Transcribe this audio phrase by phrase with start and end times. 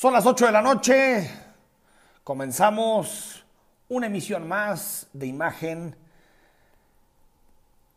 [0.00, 1.30] Son las 8 de la noche.
[2.24, 3.44] Comenzamos
[3.90, 5.94] una emisión más de imagen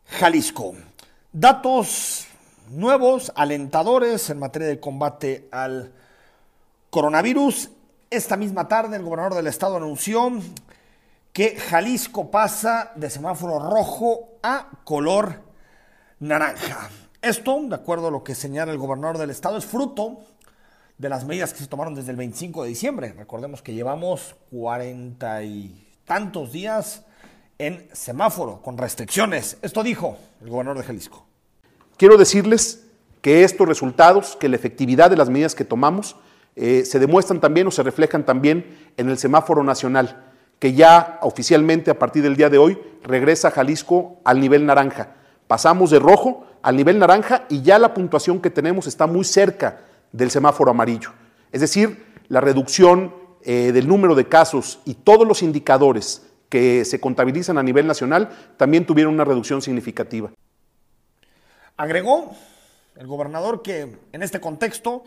[0.08, 0.76] Jalisco.
[1.32, 2.28] Datos
[2.72, 5.94] nuevos, alentadores en materia de combate al
[6.90, 7.70] coronavirus.
[8.10, 10.30] Esta misma tarde el gobernador del estado anunció
[11.32, 15.40] que Jalisco pasa de semáforo rojo a color
[16.20, 16.90] naranja.
[17.22, 20.33] Esto, de acuerdo a lo que señala el gobernador del estado, es fruto
[20.98, 23.14] de las medidas que se tomaron desde el 25 de diciembre.
[23.18, 27.06] Recordemos que llevamos cuarenta y tantos días
[27.58, 29.58] en semáforo, con restricciones.
[29.62, 31.26] Esto dijo el gobernador de Jalisco.
[31.98, 32.86] Quiero decirles
[33.22, 36.16] que estos resultados, que la efectividad de las medidas que tomamos,
[36.56, 40.24] eh, se demuestran también o se reflejan también en el semáforo nacional,
[40.60, 45.16] que ya oficialmente a partir del día de hoy regresa Jalisco al nivel naranja.
[45.48, 49.82] Pasamos de rojo al nivel naranja y ya la puntuación que tenemos está muy cerca
[50.14, 51.12] del semáforo amarillo.
[51.52, 57.02] Es decir, la reducción eh, del número de casos y todos los indicadores que se
[57.02, 60.32] contabilizan a nivel nacional también tuvieron una reducción significativa.
[61.76, 62.32] Agregó
[62.96, 65.04] el gobernador que en este contexto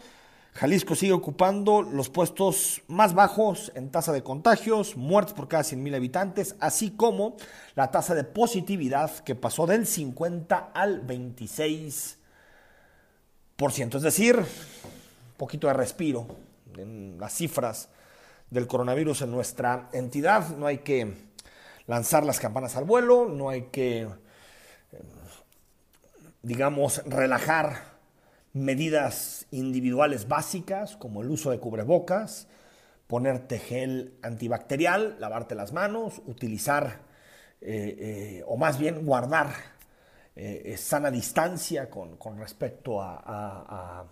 [0.57, 5.83] Jalisco sigue ocupando los puestos más bajos en tasa de contagios, muertes por cada 100
[5.83, 7.37] mil habitantes, así como
[7.75, 12.17] la tasa de positividad que pasó del 50 al 26%.
[13.97, 14.43] Es decir,
[15.37, 16.27] poquito de respiro
[16.77, 17.89] en las cifras
[18.51, 20.57] del coronavirus en nuestra entidad.
[20.57, 21.15] No hay que
[21.87, 24.09] lanzar las campanas al vuelo, no hay que, eh,
[26.43, 27.97] digamos, relajar
[28.53, 32.49] medidas individuales básicas como el uso de cubrebocas,
[33.07, 37.01] ponerte gel antibacterial, lavarte las manos, utilizar
[37.61, 39.77] eh, eh, o más bien guardar
[40.77, 44.05] sana distancia con, respecto a a,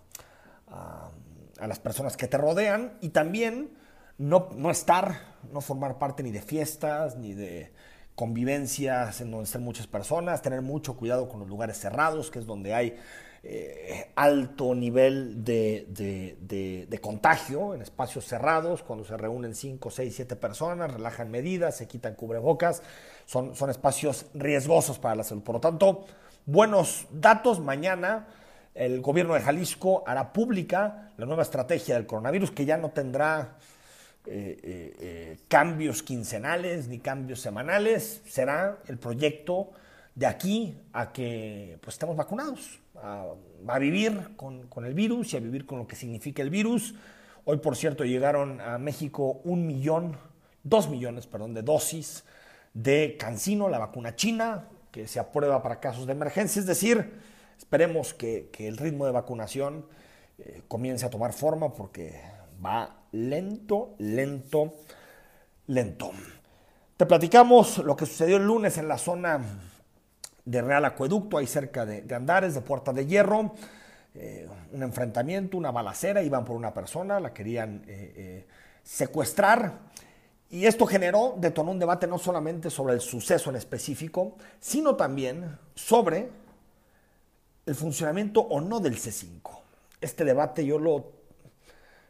[1.60, 3.70] las personas que te rodean y también
[4.18, 5.20] no, no estar,
[5.52, 7.72] no formar parte ni de fiestas, ni de
[8.14, 12.46] convivencias en donde estén muchas personas, tener mucho cuidado con los lugares cerrados, que es
[12.46, 12.96] donde hay
[13.42, 20.36] eh, alto nivel de, de, contagio en espacios cerrados, cuando se reúnen 5, 6, 7
[20.36, 22.82] personas, relajan medidas, se quitan cubrebocas,
[23.26, 25.42] son, son espacios riesgosos para la salud.
[25.42, 26.06] Por lo tanto,
[26.46, 28.28] buenos datos mañana
[28.74, 33.56] el gobierno de Jalisco hará pública la nueva estrategia del coronavirus que ya no tendrá
[34.26, 38.22] eh, eh, eh, cambios quincenales ni cambios semanales.
[38.26, 39.70] Será el proyecto
[40.14, 43.26] de aquí a que pues, estemos vacunados, a,
[43.78, 46.94] vivir con, con, el virus y a vivir con lo que significa el virus.
[47.44, 50.16] Hoy, por cierto, llegaron a México un millón,
[50.62, 52.24] dos millones, perdón, de dosis
[52.72, 56.60] de Cancino, la vacuna china, que se aprueba para casos de emergencia.
[56.60, 57.12] Es decir,
[57.58, 59.86] Esperemos que, el ritmo de vacunación
[60.38, 62.20] eh, comience a tomar forma porque
[62.64, 64.74] va lento, lento,
[65.66, 66.10] lento.
[66.96, 69.40] Te platicamos lo que sucedió el lunes en la zona
[70.44, 73.54] de Real Acueducto, ahí cerca de, Andares, de Puerta de Hierro.
[74.14, 78.46] Eh, un enfrentamiento, una balacera, iban por una persona, la querían eh,
[78.82, 79.80] secuestrar.
[80.50, 85.58] Y esto generó, detonó un debate no solamente sobre el suceso en específico, sino también
[85.74, 86.28] sobre
[87.66, 89.60] el funcionamiento o no del C5.
[90.00, 91.14] Este debate yo lo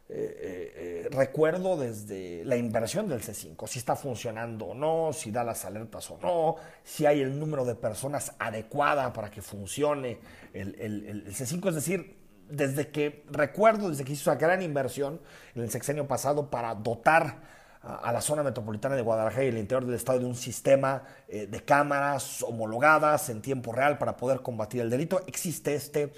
[0.06, 5.30] eh, eh, eh, recuerdo desde la inversión del C5, si está funcionando o no, si
[5.30, 10.18] da las alertas o no, si hay el número de personas adecuada para que funcione
[10.52, 12.18] el, el C5, es decir,
[12.50, 15.20] desde que recuerdo, desde que hizo esa gran inversión
[15.54, 17.40] en el sexenio pasado para dotar
[17.86, 21.46] a la zona metropolitana de Guadalajara y el interior del estado de un sistema eh,
[21.46, 26.12] de cámaras homologadas en tiempo real para poder combatir el delito, existe este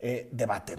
[0.00, 0.76] eh, debate.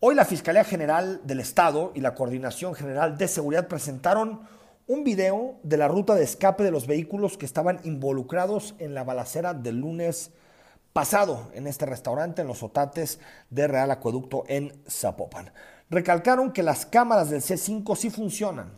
[0.00, 4.40] Hoy la Fiscalía General del Estado y la Coordinación General de Seguridad presentaron
[4.86, 9.04] un video de la ruta de escape de los vehículos que estaban involucrados en la
[9.04, 10.32] balacera del lunes
[10.92, 15.52] pasado en este restaurante en los Otates de Real Acueducto en Zapopan.
[15.90, 18.72] Recalcaron que las cámaras del C5 sí funcionan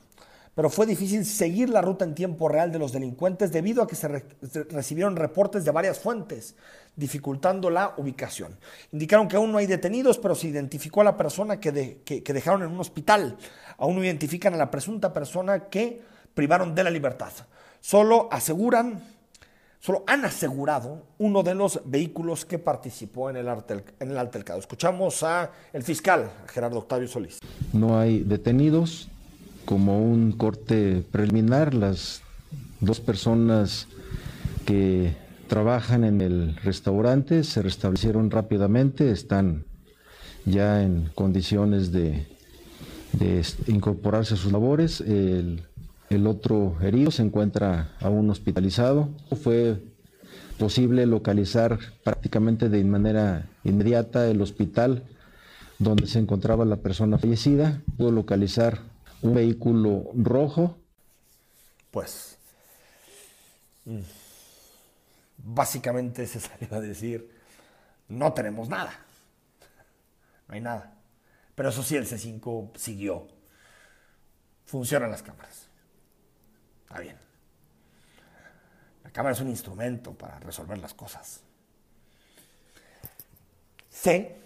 [0.55, 3.94] pero fue difícil seguir la ruta en tiempo real de los delincuentes debido a que
[3.94, 4.08] se,
[4.70, 6.56] recibieron reportes de varias fuentes,
[6.97, 8.58] dificultando la ubicación.
[8.93, 11.73] Indicaron que aún no hay detenidos, pero se identificó a la persona que,
[12.25, 13.38] dejaron en un hospital.
[13.79, 16.02] Aún no identifican a la presunta persona que
[16.35, 17.32] privaron de la libertad.
[17.81, 19.02] Solo aseguran,
[19.79, 24.58] solo han asegurado uno de los vehículos que participó en el, en el altercado.
[24.58, 27.38] Escuchamos a el fiscal Gerardo Octavio Solís.
[27.73, 29.08] No hay detenidos,
[29.65, 32.23] como un corte preliminar, las
[32.81, 33.87] dos personas
[34.67, 35.15] que
[35.49, 39.65] trabajan en el restaurante se restablecieron rápidamente, están
[40.45, 42.27] ya en condiciones de,
[43.67, 45.01] incorporarse a sus labores.
[45.01, 45.62] El,
[46.09, 49.09] el otro herido se encuentra aún hospitalizado.
[49.43, 49.83] Fue
[50.59, 55.05] posible localizar prácticamente de manera inmediata el hospital
[55.79, 57.81] donde se encontraba la persona fallecida.
[57.97, 58.90] Pudo localizar
[59.23, 60.79] un vehículo rojo.
[61.91, 62.39] Pues
[63.85, 64.01] mm,
[65.39, 67.31] básicamente se salió a decir,
[68.09, 68.93] no tenemos nada.
[70.49, 70.95] No hay nada.
[71.55, 73.29] Pero eso sí, el C5 siguió.
[74.65, 75.67] Funcionan las cámaras.
[76.83, 77.17] Está bien.
[79.05, 81.41] La cámara es un instrumento para resolver las cosas.
[83.89, 84.37] Sé,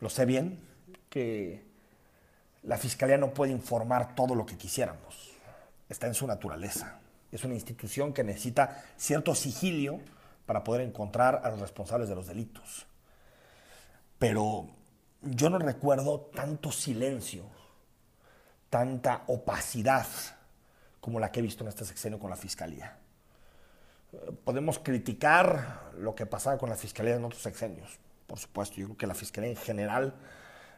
[0.00, 0.60] lo sé bien,
[1.08, 1.65] que
[2.66, 5.32] la Fiscalía no puede informar todo lo que quisiéramos.
[5.88, 6.98] Está en su naturaleza.
[7.30, 10.00] Es una institución que necesita cierto sigilio
[10.46, 12.86] para poder encontrar a los responsables de los delitos.
[14.18, 14.66] Pero
[15.22, 17.44] yo no recuerdo tanto silencio,
[18.68, 20.06] tanta opacidad
[21.00, 22.98] como la que he visto en este sexenio con la Fiscalía.
[24.44, 28.76] Podemos criticar lo que pasaba con la Fiscalía en otros sexenios, por supuesto.
[28.76, 30.14] Yo creo que la Fiscalía en general,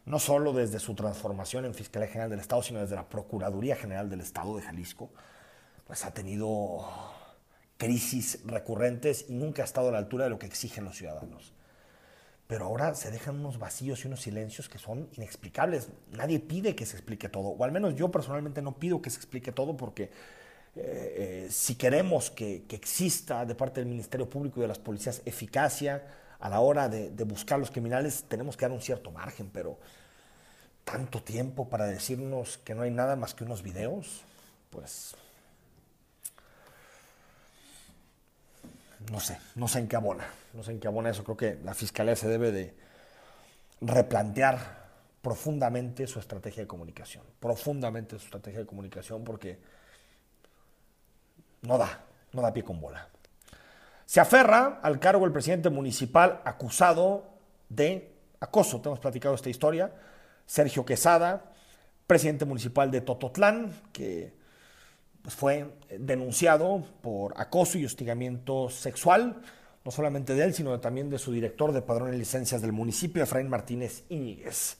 [0.09, 4.09] no solo desde su transformación en Fiscalía General del Estado, sino desde la Procuraduría General
[4.09, 5.11] del Estado de Jalisco,
[5.87, 6.87] pues ha tenido
[7.77, 11.53] crisis recurrentes y nunca ha estado a la altura de lo que exigen los ciudadanos.
[12.47, 15.89] Pero ahora se dejan unos vacíos y unos silencios que son inexplicables.
[16.13, 19.19] Nadie pide que se explique todo, o al menos yo personalmente no pido que se
[19.19, 20.11] explique todo porque eh,
[20.77, 26.03] eh, si queremos que, exista de parte del Ministerio Público y de las policías eficacia
[26.41, 29.79] a la hora de, buscar a los criminales, tenemos que dar un cierto margen, pero
[30.85, 34.23] tanto tiempo para decirnos que no hay nada más que unos videos,
[34.71, 35.15] pues
[39.11, 41.25] no sé, no sé en qué abona, no sé en qué abona eso.
[41.25, 42.75] Creo que la Fiscalía se debe de
[43.81, 44.89] replantear
[45.23, 49.59] profundamente su estrategia de comunicación, profundamente su estrategia de comunicación porque
[51.63, 53.09] no da, no da pie con bola.
[54.09, 57.27] Se aferra al cargo el presidente municipal acusado
[57.69, 58.11] de
[58.41, 58.81] acoso.
[58.81, 59.93] Te hemos platicado esta historia.
[60.47, 61.53] Sergio Quesada,
[62.07, 64.33] presidente municipal de Tototlán, que
[65.21, 69.43] pues fue denunciado por acoso y hostigamiento sexual,
[69.85, 73.23] no solamente de él, sino también de su director de padrón y licencias del municipio,
[73.23, 74.79] Efraín Martínez Íñiguez.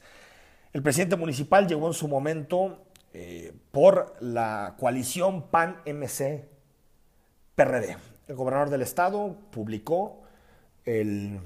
[0.73, 2.83] El presidente municipal llegó en su momento
[3.13, 6.47] eh, por la coalición PAN-MC
[7.53, 7.95] PRD.
[8.29, 10.21] El gobernador del estado publicó
[10.85, 11.39] el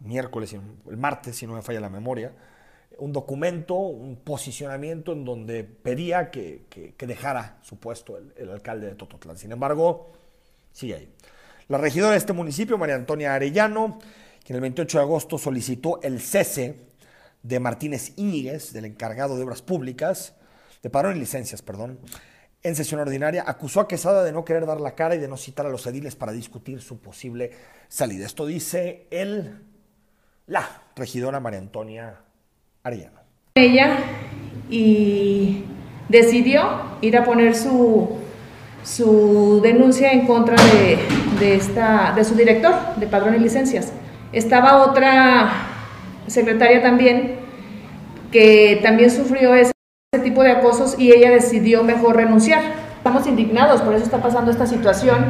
[0.00, 2.30] miércoles, el martes, si no me falla la memoria,
[2.98, 6.66] un documento, un posicionamiento en donde pedía que,
[6.98, 9.38] dejara su puesto el, alcalde de Tototlán.
[9.38, 10.12] Sin embargo,
[10.72, 11.08] sigue ahí.
[11.68, 13.98] La regidora de este municipio, María Antonia Arellano,
[14.44, 16.76] quien el 28 de agosto solicitó el cese
[17.42, 20.34] de Martínez Íñiguez, del encargado de obras públicas,
[20.82, 21.98] de padrón y licencias, perdón,
[22.62, 25.36] en sesión ordinaria, acusó a Quesada de no querer dar la cara y de no
[25.36, 27.50] citar a los ediles para discutir su posible
[27.88, 28.24] salida.
[28.24, 29.58] Esto dice el,
[30.46, 32.20] la regidora María Antonia
[32.82, 33.22] Ariana.
[33.54, 33.98] Ella
[34.70, 35.64] y
[36.08, 36.62] decidió
[37.00, 38.16] ir a poner su,
[38.84, 40.56] su denuncia en contra
[41.38, 43.92] de, esta, de su director de padrón y licencias.
[44.32, 45.52] Estaba otra
[46.26, 47.40] secretaria también
[48.30, 49.54] que también sufrió
[50.14, 52.62] ese, tipo de acosos y ella decidió mejor renunciar.
[52.98, 55.24] Estamos indignados, por eso está pasando esta situación,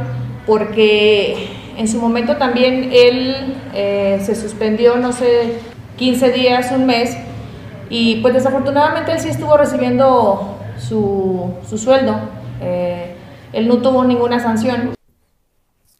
[0.44, 5.60] porque en su momento también él eh, se suspendió, no sé,
[5.98, 7.16] 15 días, un mes,
[7.90, 12.16] y pues desafortunadamente él sí estuvo recibiendo su, sueldo.
[12.60, 13.14] Eh,
[13.52, 14.96] él no tuvo ninguna sanción.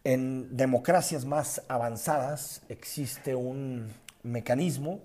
[0.03, 3.93] En democracias más avanzadas existe un
[4.25, 4.99] mecanismo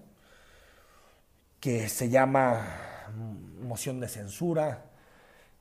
[1.60, 4.86] que se llama moción de censura,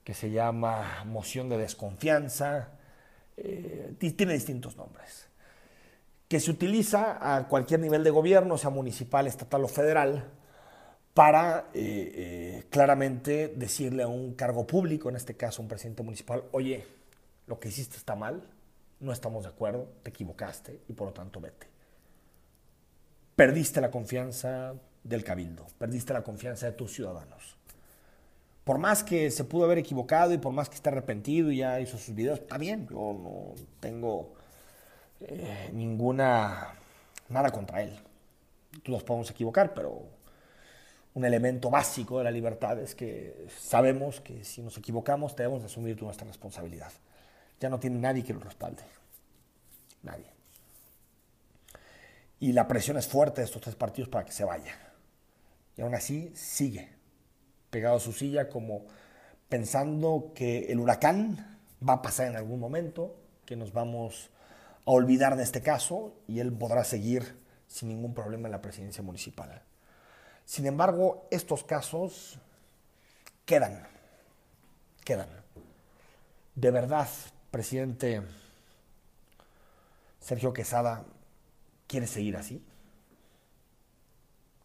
[0.05, 2.69] que se llama moción de desconfianza,
[3.37, 5.29] eh, tiene distintos nombres,
[6.29, 10.31] que se utiliza a cualquier nivel de gobierno, sea municipal, estatal o federal,
[11.13, 16.45] para eh, eh, claramente decirle a un cargo público, en este caso un presidente municipal,
[16.53, 16.87] oye,
[17.47, 18.43] lo que hiciste está mal,
[19.01, 21.67] no estamos de acuerdo, te equivocaste y por lo tanto vete.
[23.35, 24.75] Perdiste la confianza
[25.09, 27.57] del cabildo, perdiste la confianza de tus ciudadanos.
[28.65, 31.81] Por más que se pudo haber equivocado y por más que esté arrepentido y ya
[31.81, 34.35] hizo sus videos, está bien, yo no tengo
[35.21, 36.75] eh, ninguna,
[37.29, 37.97] nada contra él.
[38.83, 40.03] Todos podemos equivocar, pero
[41.15, 45.67] un elemento básico de la libertad es que sabemos que si nos equivocamos debemos de
[45.67, 46.91] asumir nuestra responsabilidad.
[47.61, 48.83] Ya no tiene nadie que lo respalde.
[50.03, 50.27] Nadie.
[52.41, 54.86] Y la presión es fuerte de estos tres partidos para que se vaya.
[55.77, 56.91] Y aún así sigue
[57.71, 58.87] pegado a su silla como
[59.49, 64.31] pensando que el huracán va a pasar en algún momento, que nos vamos
[64.87, 67.37] a olvidar de este caso y él podrá seguir
[67.69, 69.63] sin ningún problema en la presidencia municipal.
[70.45, 72.39] Sin embargo, estos casos
[73.45, 73.87] quedan,
[75.05, 75.29] quedan.
[76.55, 77.09] De verdad,
[77.51, 78.23] presidente
[80.21, 81.05] Sergio Quesada
[81.87, 82.65] quiere seguir así.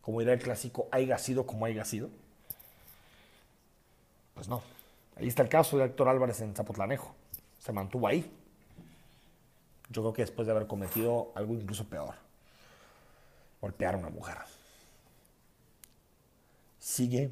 [0.02, 2.10] Como dirá el clásico, haya sido como haya sido.
[4.34, 4.62] Pues no.
[5.16, 7.14] Ahí está el caso de Héctor Álvarez en Zapotlanejo.
[7.60, 8.32] Se mantuvo ahí.
[9.90, 12.16] Yo creo que después de haber cometido algo incluso peor.
[13.60, 14.38] Golpear a una mujer.
[16.80, 17.30] Sigue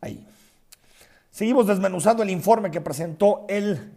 [0.00, 0.26] ahí.
[1.30, 3.92] Seguimos desmenuzando el informe que presentó el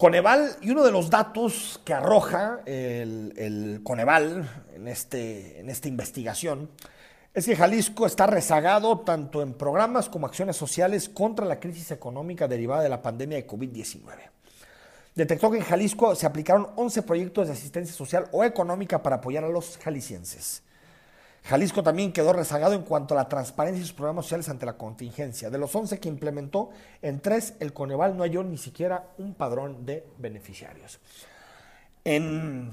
[0.00, 6.70] Coneval y uno de los datos que arroja el, Coneval en, este, en esta investigación
[7.34, 12.48] es que Jalisco está rezagado tanto en programas como acciones sociales contra la crisis económica
[12.48, 14.00] derivada de la pandemia de COVID-19.
[15.14, 19.44] Detectó que en Jalisco se aplicaron 11 proyectos de asistencia social o económica para apoyar
[19.44, 20.62] a los jaliscienses.
[21.44, 24.74] Jalisco también quedó rezagado en cuanto a la transparencia y sus programas sociales ante la
[24.74, 25.50] contingencia.
[25.50, 26.70] De los 11 que implementó,
[27.02, 31.00] en tres el Coneval no halló ni siquiera un padrón de beneficiarios.
[32.04, 32.70] En,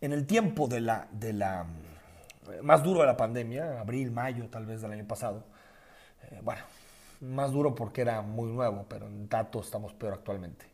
[0.00, 1.66] el tiempo de la,
[2.62, 5.44] más duro de la pandemia, abril, mayo tal vez del año pasado,
[6.30, 6.62] eh, bueno,
[7.20, 10.66] más duro porque era muy nuevo, pero en datos estamos peor actualmente.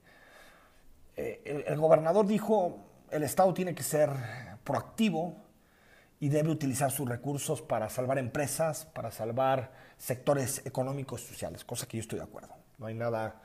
[1.17, 2.79] Eh, el gobernador dijo,
[3.11, 4.11] el Estado tiene que ser
[4.65, 5.37] proactivo,
[6.21, 11.89] y debe utilizar sus recursos para salvar empresas, para salvar sectores económicos y sociales, cosa
[11.89, 12.55] que yo estoy de acuerdo.
[12.79, 13.41] No hay nada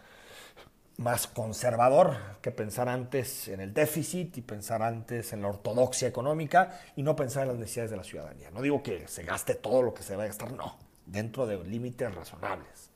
[0.98, 6.79] más conservador que pensar antes en el déficit y pensar antes en la ortodoxia económica
[6.96, 8.51] y no pensar en las necesidades de la ciudadanía.
[8.51, 11.63] No digo que se gaste todo lo que se va a gastar, no, dentro de
[11.63, 12.91] límites razonables.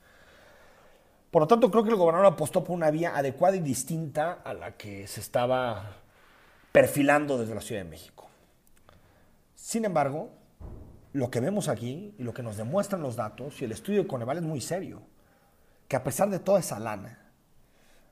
[1.30, 4.52] Por lo tanto, creo que el gobernador apostó por una vía adecuada y distinta a
[4.52, 5.96] la que se estaba
[6.72, 8.29] perfilando desde la Ciudad de México.
[9.70, 10.30] Sin embargo,
[11.12, 14.08] lo que vemos aquí y lo que nos demuestran los datos y el estudio de
[14.08, 15.00] Coneval es muy serio,
[15.86, 17.30] que a pesar de toda esa lana,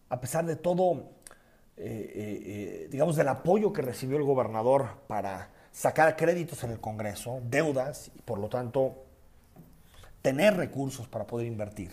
[0.09, 1.11] a pesar de todo,
[1.77, 2.43] eh, eh,
[2.85, 8.13] eh, digamos, del apoyo que recibió el gobernador para sacar créditos en el Congreso, deudas
[8.17, 9.07] y por lo tanto
[10.23, 11.91] tener recursos para poder invertir.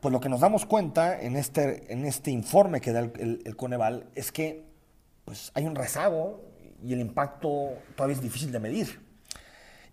[0.00, 4.06] Pues lo que nos damos cuenta en este, en este informe que da el, Coneval
[4.14, 4.64] es que
[5.26, 6.53] pues, hay un rezago
[6.84, 9.00] y el impacto todavía es difícil de medir.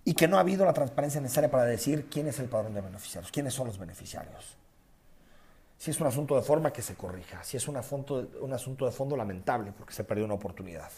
[0.04, 2.82] Y que no ha habido la transparencia necesaria para decir quién es el padrón de
[2.82, 4.58] beneficiarios, quiénes son los beneficiarios.
[5.78, 7.44] Si es un asunto de forma, que se corrija.
[7.44, 10.92] Si es un asunto, un asunto de fondo, lamentable, porque se perdió una oportunidad.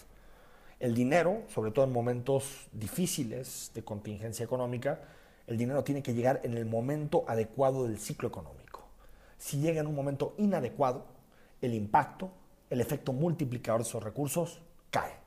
[0.79, 5.00] El dinero, sobre todo en momentos difíciles de contingencia económica,
[5.47, 8.88] el dinero tiene que llegar en el momento adecuado del ciclo económico.
[9.38, 11.05] Si llega en un momento inadecuado,
[11.62, 12.31] el impacto,
[12.69, 15.22] el efecto multiplicador de esos recursos cae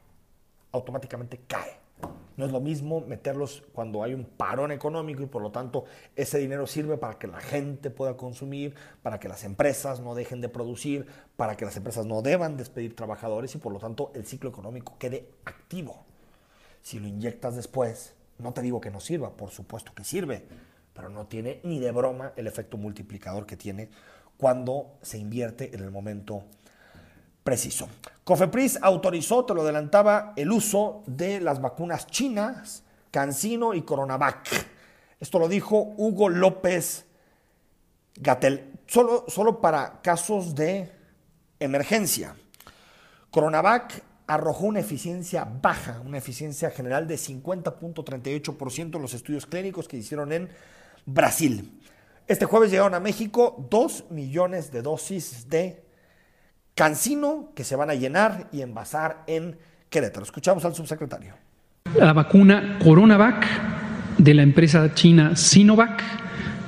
[0.73, 1.87] automáticamente cae.
[2.37, 6.39] No es lo mismo meterlos cuando hay un parón económico y por lo tanto ese
[6.39, 10.51] dinero sirve para que la gente pueda consumir, para que las empresas no dejen de
[10.51, 11.07] producir,
[11.37, 14.97] para que las empresas no deban despedir trabajadores y por lo tanto el ciclo económico
[14.99, 16.05] quede activo.
[16.83, 20.45] Si lo inyectas después, no te digo que no sirva, por supuesto que sirve,
[20.93, 23.89] pero no tiene ni de broma el efecto multiplicador que tiene
[24.37, 26.45] cuando se invierte en el momento
[27.47, 27.89] preciso.
[28.25, 34.49] Cofepris autorizó, te lo adelantaba, el uso de las vacunas chinas, Cancino y Coronavac.
[35.21, 37.07] Esto lo dijo Hugo López
[38.17, 40.91] Gatel, solo, solo para casos de
[41.61, 42.35] emergencia.
[43.31, 49.99] Coronavac arrojó una eficiencia baja, una eficiencia general de 50.38% en los estudios clínicos que
[49.99, 50.49] hicieron en
[51.05, 51.81] Brasil.
[52.27, 55.86] Este jueves llegaron a México 2 millones de dosis de
[56.77, 59.57] Cancino que se van a llenar y envasar en
[59.89, 60.25] Querétaro.
[60.25, 61.33] Escuchamos al subsecretario.
[61.97, 63.47] La vacuna Coronavac
[64.19, 66.03] de la empresa china Sinovac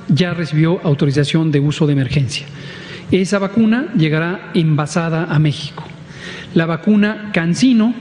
[0.07, 2.47] ya recibió autorización de uso de emergencia.
[3.11, 5.83] Esa vacuna llegará envasada a México.
[6.55, 7.93] La vacuna Cancino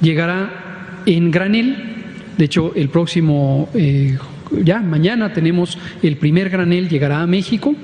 [0.00, 2.04] llegará en granel.
[2.38, 4.16] De hecho, el próximo, eh,
[4.62, 7.74] ya mañana tenemos el primer granel, llegará a México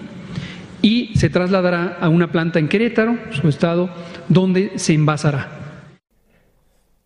[0.82, 3.90] y se trasladará a una planta en Querétaro, su estado,
[4.28, 5.48] donde se envasará.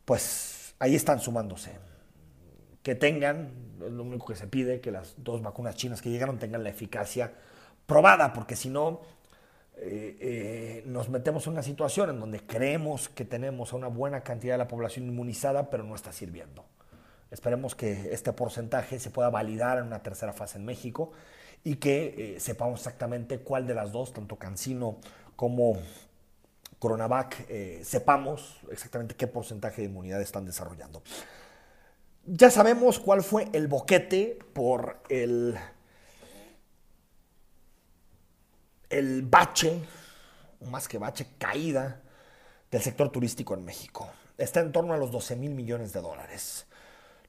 [0.05, 1.73] Pues ahí están sumándose.
[2.83, 3.51] Que tengan,
[3.85, 6.71] es lo único que se pide, que las dos vacunas chinas que llegaron tengan la
[6.71, 7.33] eficacia
[7.87, 9.03] probada, porque si no,
[9.77, 14.23] eh, eh, nos metemos en una situación en donde creemos que tenemos a una buena
[14.23, 16.65] cantidad de la población inmunizada, pero no está sirviendo.
[17.31, 21.13] Esperemos que este porcentaje se pueda validar en una tercera fase en México
[21.65, 24.99] y que eh, sepamos exactamente cuál de las dos, tanto Cancino
[25.37, 25.79] como
[26.79, 31.03] Coronavac, eh, sepamos exactamente qué porcentaje de inmunidad están desarrollando.
[32.27, 35.57] Ya sabemos cuál fue el boquete por el,
[38.91, 39.81] el bache,
[40.71, 42.01] más que bache, caída
[42.71, 44.09] del sector turístico en México.
[44.39, 46.67] Está en torno a los 12 mil millones de dólares.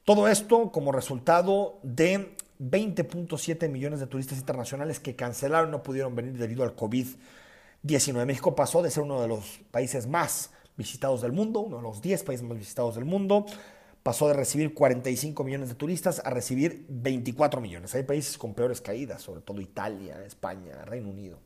[0.04, 2.36] Todo esto como resultado de
[2.70, 8.26] 20.7 millones de turistas internacionales que cancelaron, no pudieron venir debido al COVID-19.
[8.26, 12.02] México pasó de ser uno de los países más visitados del mundo, uno de los
[12.02, 13.46] 10 países más visitados del mundo,
[14.02, 17.94] pasó de recibir 45 millones de turistas a recibir 24 millones.
[17.96, 21.40] Hay países con peores caídas, sobre todo Italia, España, Reino Unido.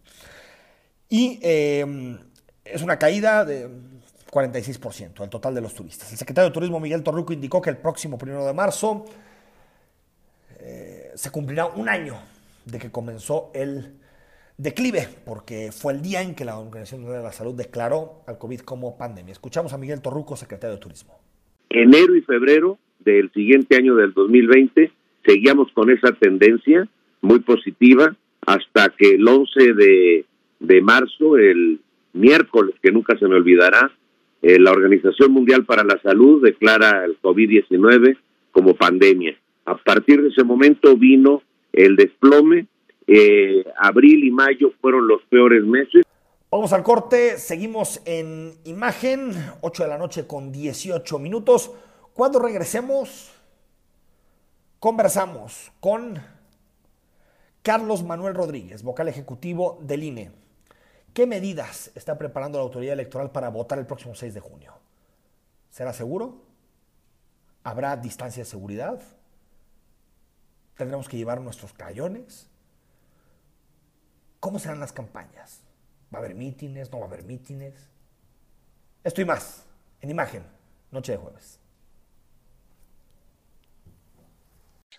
[1.10, 2.18] Y eh,
[2.66, 3.70] es una caída de
[4.32, 6.12] 46% el total de los turistas.
[6.12, 9.06] El secretario de Turismo Miguel Torruco indicó que el próximo primero de marzo
[10.60, 12.14] eh, se cumplirá un año
[12.66, 13.96] de que comenzó el
[14.58, 18.38] declive, porque fue el día en que la Organización Mundial de la Salud declaró al
[18.38, 19.32] COVID como pandemia.
[19.32, 21.20] Escuchamos a Miguel Torruco, secretario de Turismo.
[21.70, 24.92] Enero y febrero del siguiente año del 2020
[25.26, 26.88] seguíamos con esa tendencia
[27.22, 30.26] muy positiva hasta que el 11 de,
[30.60, 31.82] de marzo, el
[32.14, 33.92] miércoles, que nunca se me olvidará,
[34.42, 38.18] eh, la Organización Mundial para la Salud declara el COVID-19
[38.52, 39.36] como pandemia.
[39.68, 41.44] A partir de ese momento vino
[41.74, 42.68] el desplome.
[43.06, 46.06] Eh, abril y mayo fueron los peores meses.
[46.50, 51.72] Vamos al corte, seguimos en imagen, 8 de la noche con 18 minutos.
[52.14, 53.34] Cuando regresemos,
[54.80, 56.18] conversamos con
[57.62, 60.32] Carlos Manuel Rodríguez, vocal ejecutivo del INE.
[61.14, 64.72] ¿Qué medidas está preparando la autoridad electoral para votar el próximo 6 de junio?
[65.72, 66.42] ¿Será seguro?
[67.66, 69.02] ¿Habrá distancia de seguridad?
[70.78, 72.48] ¿Tendremos que llevar nuestros cayones?
[74.40, 75.62] ¿Cómo serán las campañas?
[76.14, 76.92] ¿Va a haber mítines?
[76.92, 77.74] ¿No va a haber mítines?
[79.04, 79.64] Esto y más,
[80.02, 80.44] en imagen,
[80.92, 81.60] noche de jueves.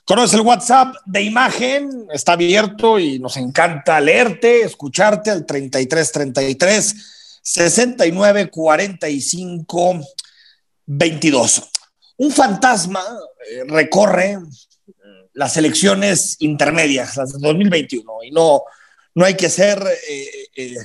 [0.05, 8.51] Conoces el WhatsApp de imagen, está abierto y nos encanta leerte, escucharte al 3333 69
[8.51, 10.01] 45
[10.87, 11.71] 22.
[12.17, 13.03] Un fantasma
[13.51, 14.39] eh, recorre
[15.39, 18.63] las elecciones intermedias, las de 2021, y no,
[19.15, 20.77] no hay que ser eh, eh,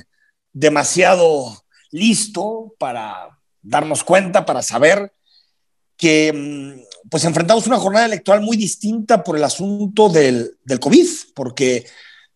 [0.52, 5.12] demasiado listo para darnos cuenta, para saber
[5.96, 11.06] que mm, pues enfrentamos una jornada electoral muy distinta por el asunto del, del COVID,
[11.34, 11.84] porque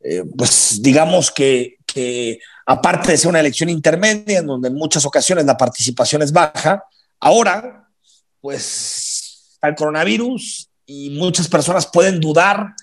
[0.00, 5.06] eh, pues digamos que, que, aparte de ser una elección intermedia en donde en muchas
[5.06, 6.82] ocasiones la participación es baja,
[7.20, 7.88] ahora
[8.40, 12.74] pues está el coronavirus y muchas personas pueden dudar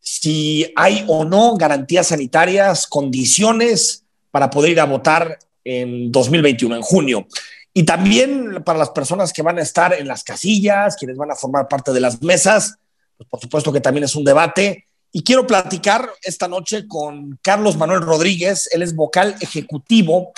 [0.00, 6.82] si hay o no garantías sanitarias, condiciones para poder ir a votar en 2021, en
[6.82, 7.26] junio.
[7.74, 11.36] Y también para las personas que van a estar en las casillas, quienes van a
[11.36, 12.76] formar parte de las mesas,
[13.18, 14.86] pues por supuesto que también es un debate.
[15.12, 20.32] Y quiero platicar esta noche con Carlos Manuel Rodríguez, él es vocal ejecutivo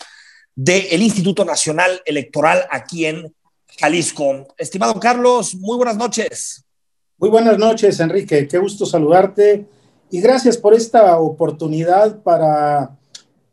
[0.56, 3.32] del Instituto Nacional Electoral aquí en
[3.78, 4.48] Jalisco.
[4.58, 6.64] Estimado Carlos, muy buenas noches.
[7.22, 8.48] Muy buenas noches, Enrique.
[8.48, 9.64] Qué gusto saludarte
[10.10, 12.98] y gracias por esta oportunidad para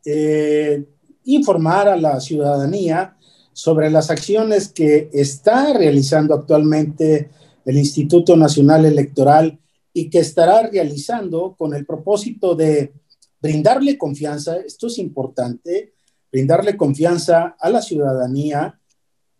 [0.03, 0.85] eh,
[1.25, 3.15] informar a la ciudadanía
[3.53, 7.29] sobre las acciones que está realizando actualmente
[7.63, 9.59] el Instituto Nacional Electoral
[9.93, 12.91] y que estará realizando con el propósito de
[13.39, 15.93] brindarle confianza, esto es importante,
[16.31, 18.78] brindarle confianza a la ciudadanía,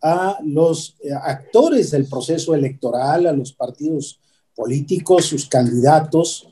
[0.01, 4.19] a los eh, actores del proceso electoral, a los partidos
[4.55, 6.49] políticos, sus candidatos,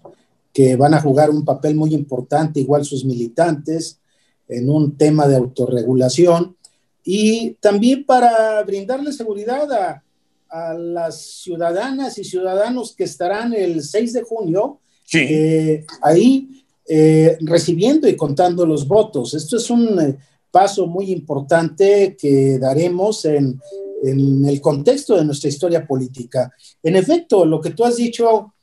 [0.54, 4.00] que van a jugar un papel muy importante, igual sus militantes,
[4.48, 6.56] en un tema de autorregulación
[7.04, 10.04] y también para brindarle seguridad a,
[10.78, 14.80] las ciudadanas y ciudadanos que estarán el 6 de junio
[15.14, 19.34] eh, ahí eh, recibiendo y contando los votos.
[19.34, 20.18] Esto es un
[20.58, 23.62] paso muy importante que daremos en,
[24.02, 26.52] en, el contexto de nuestra historia política.
[26.82, 28.56] En efecto, lo que tú has dicho,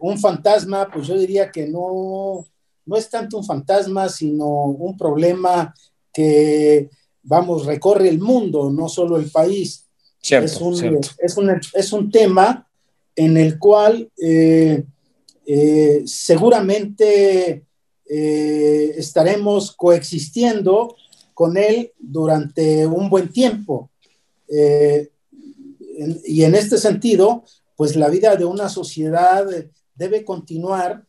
[0.00, 2.46] un fantasma, pues yo diría que no,
[2.86, 5.74] no es tanto un fantasma, sino un problema
[6.12, 6.88] que
[7.24, 9.88] vamos, recorre el mundo, no solo el país.
[10.22, 11.00] es, un,
[11.72, 12.68] Es, un, tema
[13.16, 14.84] en el cual eh,
[15.44, 17.64] eh, seguramente
[18.12, 20.96] eh, estaremos coexistiendo
[21.32, 23.90] con él durante un buen tiempo.
[26.26, 27.44] y en este sentido,
[27.76, 29.46] pues la vida de una sociedad
[29.94, 31.04] debe continuar,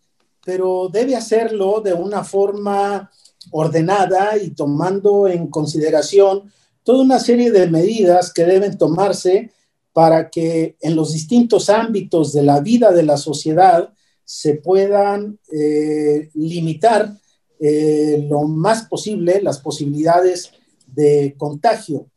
[0.46, 3.10] pero debe hacerlo de una forma
[3.50, 6.52] ordenada y tomando en consideración
[6.84, 9.52] toda una serie de medidas que deben tomarse
[9.94, 13.94] para que en los distintos ámbitos de la vida de la sociedad
[14.32, 17.18] se puedan eh, limitar
[17.60, 20.52] eh, lo más posible las posibilidades
[20.88, 22.08] de contagio.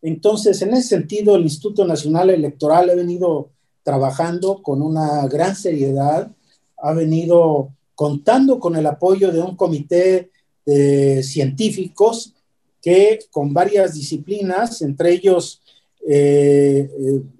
[0.00, 3.50] Entonces, en ese sentido, el Instituto Nacional Electoral ha venido
[3.82, 6.30] trabajando con una gran seriedad,
[6.76, 10.30] ha venido contando con el apoyo de un comité
[10.64, 12.34] de científicos
[12.80, 15.60] que con varias disciplinas, entre ellos
[16.06, 16.88] eh,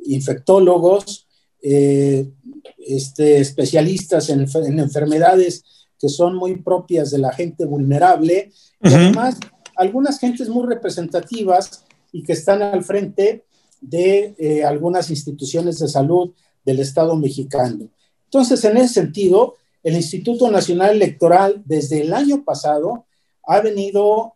[0.07, 1.29] infectólogos,
[2.79, 4.46] este, especialistas en,
[4.79, 5.64] enfermedades
[5.98, 9.38] que son muy propias de la gente vulnerable, y además
[9.77, 13.44] algunas gentes muy representativas y que están al frente
[13.81, 16.33] de algunas instituciones de salud
[16.64, 17.88] del Estado mexicano.
[18.24, 23.07] Entonces, en ese sentido, el Instituto Nacional Electoral desde el año pasado
[23.46, 24.35] ha venido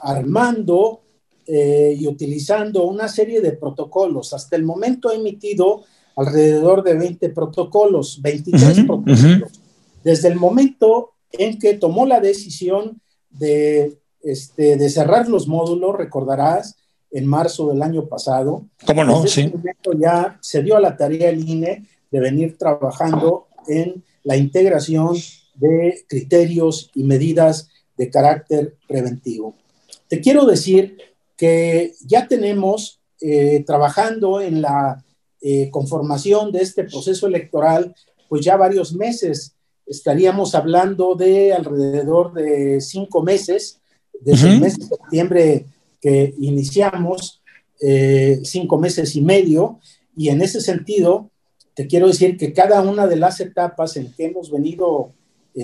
[0.00, 1.02] armando
[1.48, 4.32] eh, y utilizando una serie de protocolos.
[4.32, 5.84] Hasta el momento ha emitido
[6.16, 9.60] alrededor de 20 protocolos, 23 protocolos.
[10.02, 13.00] Desde el momento en que tomó la decisión
[13.30, 16.76] de, este, de cerrar los módulos, recordarás,
[17.12, 18.66] en marzo del año pasado.
[18.84, 19.22] ¿Cómo no?
[19.22, 19.48] Desde sí.
[19.48, 25.16] momento ya se dio a la tarea el INE de venir trabajando en la integración
[25.54, 29.54] de criterios y medidas de carácter preventivo.
[30.08, 30.98] Te quiero decir
[31.36, 35.02] que ya tenemos eh, trabajando en la
[35.40, 37.94] eh, conformación de este proceso electoral,
[38.28, 39.54] pues ya varios meses.
[39.86, 43.80] Estaríamos hablando de alrededor de cinco meses,
[44.20, 45.66] desde el mes de septiembre
[46.00, 47.42] que iniciamos,
[47.80, 49.78] eh, cinco meses y medio,
[50.16, 51.30] y en ese sentido,
[51.74, 55.12] te quiero decir que cada una de las etapas en que hemos venido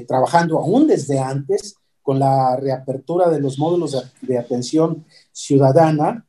[0.07, 6.27] trabajando aún desde antes, con la reapertura de los módulos de, atención ciudadana.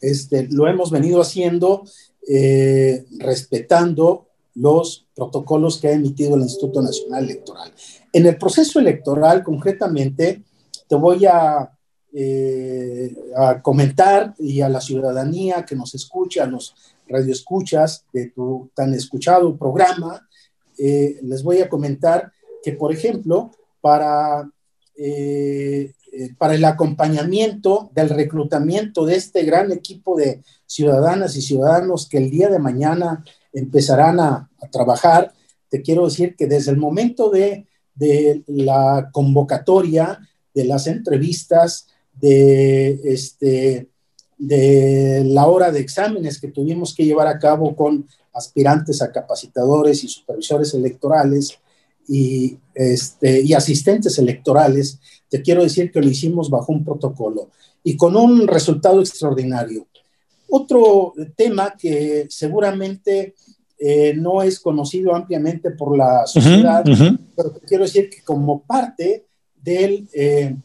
[0.00, 1.84] Este, lo hemos venido haciendo
[2.28, 7.72] eh, respetando los protocolos que ha emitido el Instituto Nacional Electoral.
[8.12, 10.42] En el proceso electoral, concretamente,
[10.88, 11.70] te voy a,
[12.12, 13.14] eh,
[13.62, 16.74] comentar y a la ciudadanía que nos escucha, a los
[17.06, 20.28] radioescuchas de tu tan escuchado programa,
[20.76, 24.50] eh, les voy a comentar que, por ejemplo, para
[25.02, 32.06] eh, eh, para el acompañamiento del reclutamiento de este gran equipo de ciudadanas y ciudadanos
[32.06, 35.32] que el día de mañana empezarán a, trabajar.
[35.70, 37.66] Te quiero decir que desde el momento de,
[38.46, 40.18] la convocatoria,
[40.52, 41.86] de las entrevistas,
[42.20, 43.88] este,
[44.36, 50.04] de la hora de exámenes que tuvimos que llevar a cabo con aspirantes a capacitadores
[50.04, 51.58] y supervisores electorales,
[52.12, 57.50] y, este, y asistentes electorales, te quiero decir que lo hicimos bajo un protocolo
[57.84, 59.86] y con un resultado extraordinario.
[60.48, 63.34] Otro tema que seguramente
[63.78, 66.82] eh, no es conocido ampliamente por la sociedad,
[67.36, 69.26] pero te quiero decir que como parte
[69.62, 70.56] del, eh,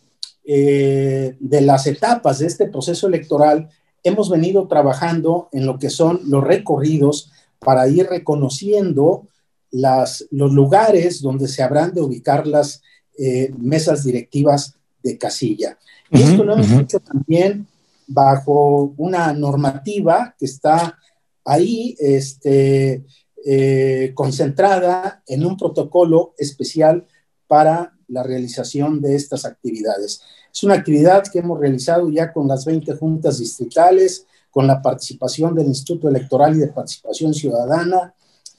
[0.45, 3.69] eh, de las etapas de este proceso electoral,
[4.03, 9.27] hemos venido trabajando en lo que son los recorridos para ir reconociendo
[9.75, 12.81] las, los lugares donde se habrán de ubicar las
[13.17, 15.77] eh, mesas directivas de casilla.
[16.09, 17.67] Y esto lo hemos hecho también
[18.07, 20.97] bajo una normativa que está
[21.43, 23.03] ahí este,
[23.45, 27.05] eh, concentrada en un protocolo especial
[27.45, 30.21] para la realización de estas actividades.
[30.53, 35.53] Es una actividad que hemos realizado ya con las 20 juntas distritales, con la participación
[35.53, 38.13] del Instituto Electoral y de Participación Ciudadana,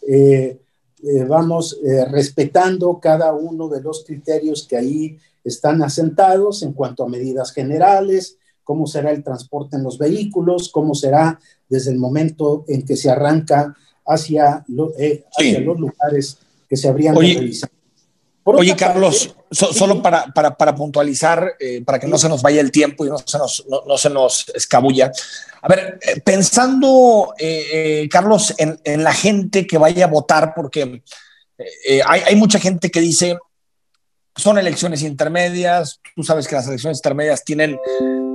[0.07, 0.61] eh,
[1.03, 7.05] eh, vamos eh, respetando cada uno de los criterios que ahí están asentados en cuanto
[7.05, 12.65] a medidas generales, cómo será el transporte en los vehículos, cómo será desde el momento
[12.67, 14.65] en que se arranca hacia,
[14.99, 15.25] eh,
[15.65, 17.71] los lugares que se habrían de realizar.
[18.49, 22.71] Oye, Carlos, solo para, para, para puntualizar, eh, para que no se nos vaya el
[22.71, 25.11] tiempo y no se nos, no, se nos escabulla.
[25.63, 31.03] A ver, eh, pensando, eh, Carlos, en, en, la gente que vaya a votar, porque
[32.07, 33.37] hay, hay, mucha gente que dice,
[34.37, 37.77] son elecciones intermedias, tú sabes que las elecciones intermedias tienen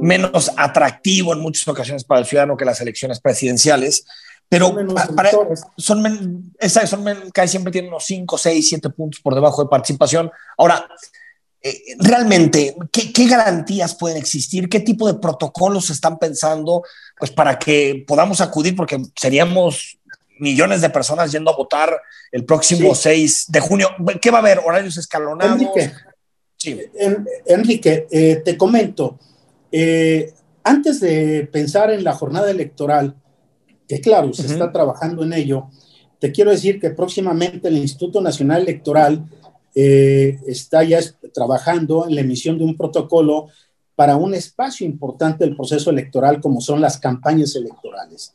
[0.02, 4.04] menos atractivo en muchas ocasiones para el ciudadano que las elecciones presidenciales.
[4.52, 4.76] Pero
[5.16, 5.32] para,
[5.78, 10.30] son, esa, son casi siempre tienen unos 5, 6, 7 puntos por debajo de participación.
[10.58, 10.90] Ahora,
[11.62, 14.68] eh, realmente, ¿qué, ¿qué, garantías pueden existir?
[14.68, 16.84] ¿Qué tipo de protocolos están pensando
[17.18, 20.00] pues para que podamos acudir, porque seríamos
[20.40, 23.90] millones de personas yendo a votar el próximo 6 de junio.
[24.20, 24.60] ¿Qué va a haber?
[24.60, 25.54] ¿Horarios escalonados?
[25.54, 25.94] Enrique,
[26.58, 26.82] sí.
[27.46, 29.20] Enrique eh, te comento,
[29.72, 30.34] eh,
[30.64, 33.16] antes de pensar en la jornada electoral,
[33.92, 35.68] que claro, se está trabajando en ello,
[36.18, 39.26] te quiero decir que próximamente el Instituto Nacional Electoral
[39.76, 41.02] eh, está ya
[41.34, 43.48] trabajando en la emisión de un protocolo
[43.98, 48.34] para un espacio importante del proceso electoral como son las campañas electorales.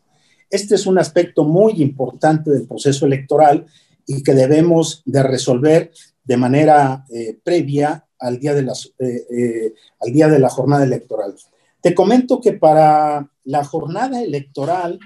[0.50, 3.64] Este es un aspecto muy importante del proceso electoral
[4.06, 5.90] y que debemos de resolver
[6.22, 10.84] de manera eh, previa al día, de las, eh, eh, al día de la jornada
[10.84, 11.34] electoral.
[11.80, 14.98] Te comento que para la jornada electoral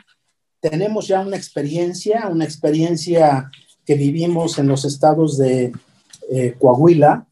[0.60, 3.50] tenemos ya una experiencia, una experiencia
[3.84, 5.72] que vivimos en los estados de
[6.58, 7.26] Coahuila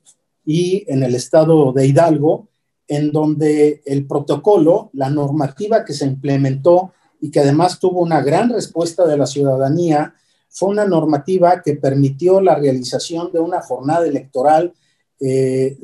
[0.44, 2.48] y en el estado de Hidalgo,
[2.88, 8.48] en donde el protocolo, la normativa que se implementó y que además tuvo una gran
[8.48, 10.14] respuesta de la ciudadanía,
[10.48, 14.72] fue una normativa que permitió la realización de una jornada electoral
[15.20, 15.76] eh,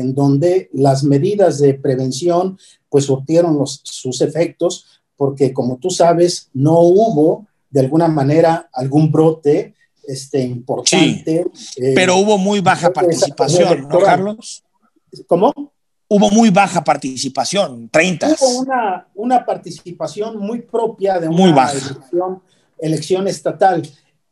[0.00, 2.58] en donde las medidas de prevención
[2.88, 9.74] pues surtieron sus efectos, porque como tú sabes, no hubo de alguna manera algún brote
[10.06, 11.44] este, importante.
[11.52, 14.64] Sí, pero hubo muy baja participación, ¿no, Carlos?
[15.26, 15.52] ¿Cómo?
[16.08, 18.36] hubo muy baja participación, 30.
[18.40, 21.68] Hubo una, una participación muy propia de una
[22.80, 23.82] Elección, estatal.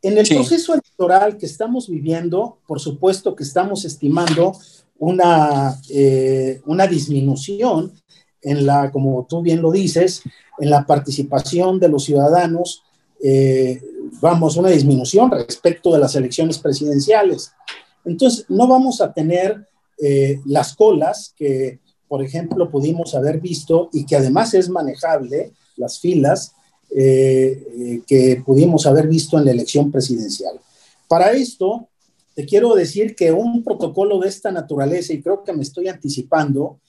[0.01, 4.53] En el proceso electoral que estamos viviendo, por supuesto que estamos estimando
[4.97, 7.91] una, eh, una disminución
[8.49, 10.21] en la, como tú bien lo dices,
[10.59, 12.83] en la participación de los ciudadanos,
[13.23, 13.81] eh,
[14.21, 17.51] vamos, una disminución respecto de las elecciones presidenciales.
[18.05, 19.67] Entonces, no vamos a tener
[20.01, 25.99] eh, las colas que, por ejemplo, pudimos haber visto y que además es manejable, las
[25.99, 26.53] filas
[26.89, 30.59] eh, eh, que pudimos haber visto en la elección presidencial.
[31.07, 31.87] Para esto,
[32.33, 36.79] te quiero decir que un protocolo de esta naturaleza, y creo que me estoy anticipando,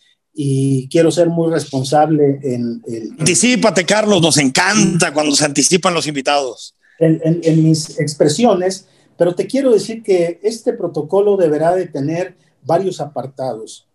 [0.41, 2.81] y quiero ser muy responsable en...
[2.87, 6.77] El, Anticípate, Carlos, nos encanta cuando se anticipan los invitados.
[7.01, 13.89] en, mis expresiones, pero te quiero decir que este protocolo deberá de tener varios apartados.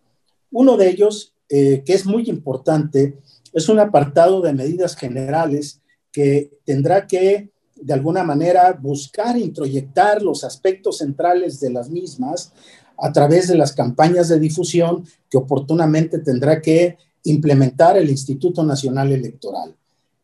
[0.52, 3.16] Uno de ellos, eh, que es muy importante,
[3.54, 5.80] es un apartado de medidas generales
[6.12, 12.52] que tendrá que, de alguna manera, buscar introyectar los aspectos centrales de las mismas
[13.04, 19.12] a través de las campañas de difusión que oportunamente tendrá que implementar el Instituto Nacional
[19.12, 19.76] Electoral.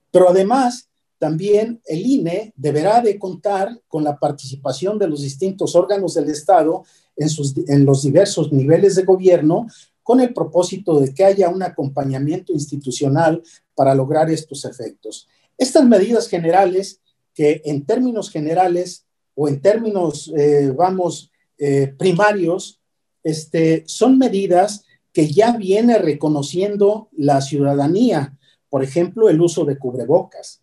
[0.10, 0.88] Pero además,
[1.18, 6.86] también el INE deberá de contar con la participación de los distintos órganos del Estado
[7.18, 9.68] en, sus, en los diversos niveles de gobierno
[10.02, 13.44] con el propósito de que haya un acompañamiento institucional
[13.76, 15.28] para lograr estos efectos.
[15.58, 17.02] Estas medidas generales,
[17.34, 19.04] que en términos generales
[19.36, 22.80] o en términos, eh, vamos, eh, primarios,
[23.24, 28.38] este, son medidas que ya viene reconociendo la ciudadanía.
[28.70, 30.62] Por ejemplo, el uso de cubrebocas,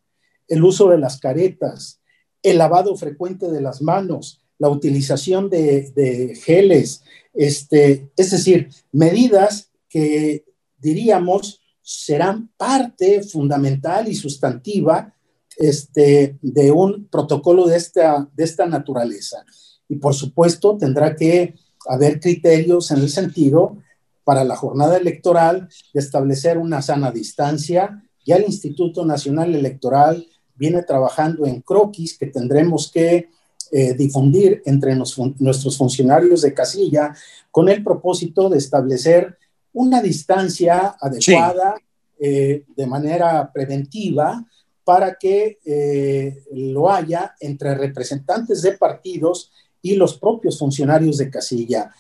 [0.49, 2.01] el uso de las caretas,
[2.43, 7.03] el lavado frecuente de las manos, la utilización de, geles,
[7.35, 10.45] este, es decir, medidas que
[10.79, 15.15] diríamos serán parte fundamental y sustantiva
[15.57, 19.45] este, de un protocolo de esta, de esta naturaleza.
[19.89, 21.55] Y por supuesto tendrá que
[21.89, 23.77] haber criterios en el sentido
[24.25, 28.03] para la jornada electoral de establecer una sana distancia.
[28.25, 33.29] Ya el Instituto Nacional Electoral viene trabajando en croquis que tendremos que
[33.73, 37.15] eh, difundir entre nuestros funcionarios de casilla
[37.51, 39.39] con el propósito de establecer
[39.73, 41.75] una distancia adecuada
[42.19, 44.45] eh, de manera preventiva
[44.85, 49.51] para que eh, lo haya entre representantes de partidos
[49.93, 51.91] y los propios funcionarios de casilla.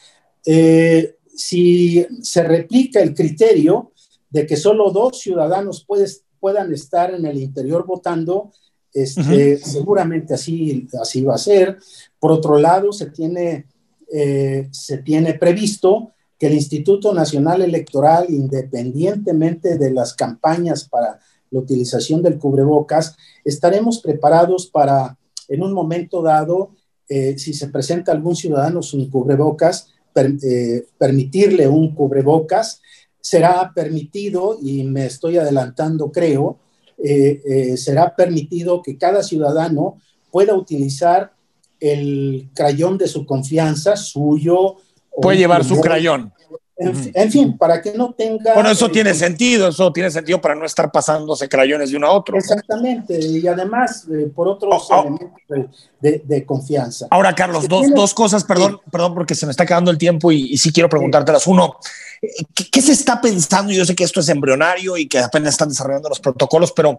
[1.34, 3.92] si se replica el criterio
[4.30, 5.86] de que solo dos ciudadanos
[6.40, 8.52] puedan estar en el interior votando,
[8.96, 11.76] este, Seguramente así, así va a ser.
[12.18, 13.66] Por otro lado, se tiene,
[14.10, 21.20] eh, se tiene previsto que el Instituto Nacional Electoral, independientemente de las campañas para
[21.50, 25.18] la utilización del cubrebocas, estaremos preparados para,
[25.48, 26.70] en un momento dado,
[27.08, 32.80] eh, si se presenta algún ciudadano sin cubrebocas, eh, permitirle un cubrebocas.
[33.20, 36.58] Será permitido, y me estoy adelantando, creo,
[37.02, 41.32] eh, eh, será permitido que cada ciudadano pueda utilizar
[41.80, 44.76] el crayón de su confianza, suyo.
[45.20, 46.32] Puede llevar su crayón.
[46.78, 48.52] En, fin, para que no tenga...
[48.52, 52.12] Bueno, eso tiene sentido, eso tiene sentido para no estar pasándose crayones de uno a
[52.12, 52.36] otro.
[52.36, 55.00] Exactamente, y además eh, por otros oh, oh.
[55.00, 57.06] elementos de, confianza.
[57.10, 60.58] Ahora, Carlos, dos, dos, cosas, perdón, perdón, porque se me está quedando el tiempo y,
[60.58, 61.46] sí quiero preguntártelas.
[61.46, 61.78] Uno,
[62.54, 63.72] ¿qué, se está pensando?
[63.72, 66.98] Yo sé que esto es embrionario y que apenas están desarrollando los protocolos, pero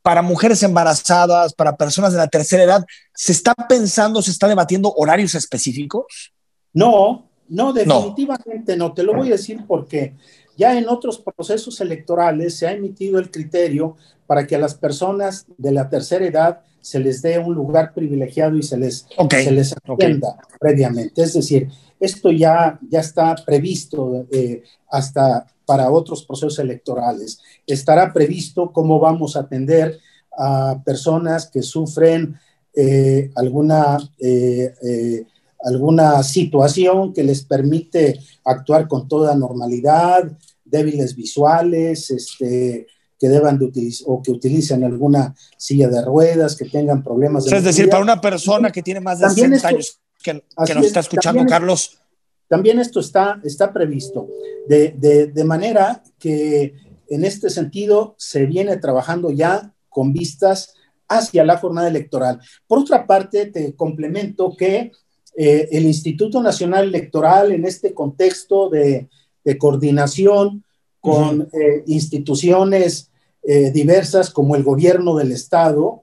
[0.00, 4.90] para mujeres embarazadas, para personas de la tercera edad, ¿se está pensando, se está debatiendo
[4.96, 6.32] horarios específicos?
[6.72, 8.92] No, no, definitivamente no.
[8.92, 10.14] Te lo voy a decir porque
[10.56, 15.46] ya en otros procesos electorales se ha emitido el criterio para que a las personas
[15.56, 19.72] de la tercera edad se les dé un lugar privilegiado y se les, se les
[19.72, 21.22] atienda previamente.
[21.22, 21.68] Es decir,
[22.00, 27.40] esto ya, ya está previsto eh, hasta para otros procesos electorales.
[27.66, 29.98] Estará previsto cómo vamos a atender
[30.36, 32.36] a personas que sufren
[32.74, 35.24] eh, alguna eh,
[35.60, 40.30] alguna situación que les permite actuar con toda normalidad,
[40.64, 42.86] débiles visuales, este,
[43.18, 47.56] que deban de utilizar o que utilicen alguna silla de ruedas, que tengan problemas de...
[47.56, 51.44] es decir, para una persona que tiene más de 60 años que, nos está escuchando,
[51.46, 51.98] Carlos.
[52.48, 54.28] También esto está, está previsto,
[54.68, 56.74] de, de, de manera que
[57.08, 60.74] en este sentido se viene trabajando ya con vistas
[61.08, 62.40] hacia la jornada electoral.
[62.66, 64.92] Por otra parte, te complemento que
[65.40, 69.08] eh, el Instituto Nacional Electoral en este contexto de,
[69.56, 70.64] coordinación
[71.00, 73.12] con eh, instituciones
[73.44, 76.02] eh, diversas como el gobierno del Estado,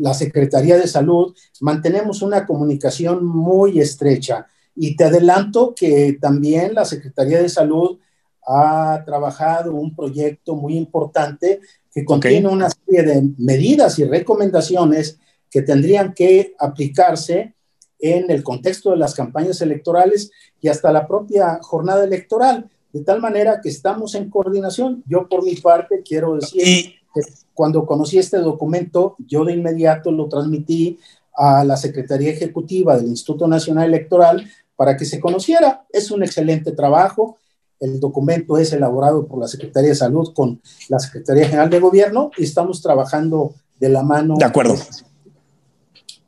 [0.00, 4.46] la Secretaría de Salud, mantenemos una comunicación muy estrecha.
[4.74, 7.98] Y te adelanto que también la Secretaría de Salud
[8.46, 11.60] ha trabajado un proyecto muy importante
[11.92, 15.18] que contiene una serie de medidas y recomendaciones
[15.50, 17.54] que tendrían que aplicarse
[18.02, 23.20] en el contexto de las campañas electorales y hasta la propia jornada electoral, de tal
[23.20, 25.02] manera que estamos en coordinación.
[25.06, 27.20] Yo por mi parte quiero decir que
[27.54, 30.98] cuando conocí este documento, yo de inmediato lo transmití
[31.34, 35.86] a la Secretaría Ejecutiva del Instituto Nacional Electoral para que se conociera.
[35.90, 37.38] Es un excelente trabajo.
[37.78, 42.32] El documento es elaborado por la Secretaría de Salud con la Secretaría General de Gobierno
[42.36, 44.34] y estamos trabajando de la mano.
[44.38, 44.74] De acuerdo.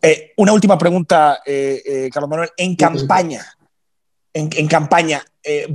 [0.04, 2.50] Eh, una última pregunta, eh, eh, Carlos Manuel.
[2.58, 3.42] En campaña,
[4.34, 5.24] en, campaña,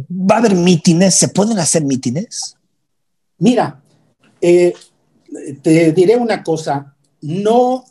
[0.09, 1.15] ¿va a haber mítines?
[1.15, 2.55] ¿Se pueden hacer mítines?
[3.39, 3.81] Mira,
[4.39, 6.95] te diré una cosa.
[7.21, 7.85] No,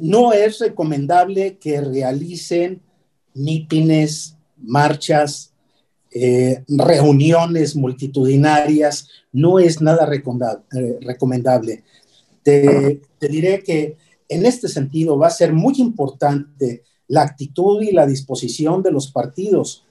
[0.00, 2.82] no es recomendable que realicen
[3.32, 5.52] mítines, marchas,
[6.68, 9.08] reuniones multitudinarias.
[9.32, 11.84] No es nada recomendable.
[12.42, 13.96] te diré que
[14.28, 19.10] en este sentido va a ser muy importante la actitud y la disposición de los
[19.10, 19.84] partidos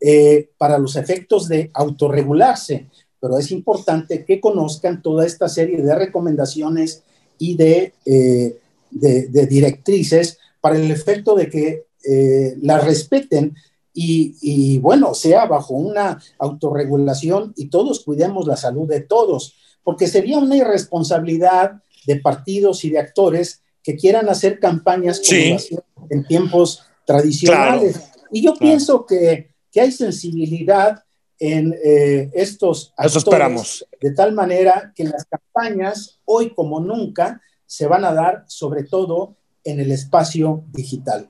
[0.00, 2.88] eh, para los efectos de autorregularse,
[3.20, 7.02] pero es importante que conozcan toda esta serie de recomendaciones
[7.38, 8.58] y de, eh,
[8.90, 13.54] directrices para el efecto de que eh, la respeten
[13.94, 20.38] y, bueno, sea bajo una autorregulación y todos cuidemos la salud de todos, porque sería
[20.38, 28.00] una irresponsabilidad de partidos y de actores que quieran hacer campañas como en tiempos tradicionales.
[28.30, 31.02] Y yo pienso que, que, hay sensibilidad
[31.38, 33.86] en eh, estos actores, Eso esperamos.
[34.00, 39.36] de tal manera que las campañas, hoy como nunca, se van a dar sobre todo
[39.64, 41.28] en el espacio digital.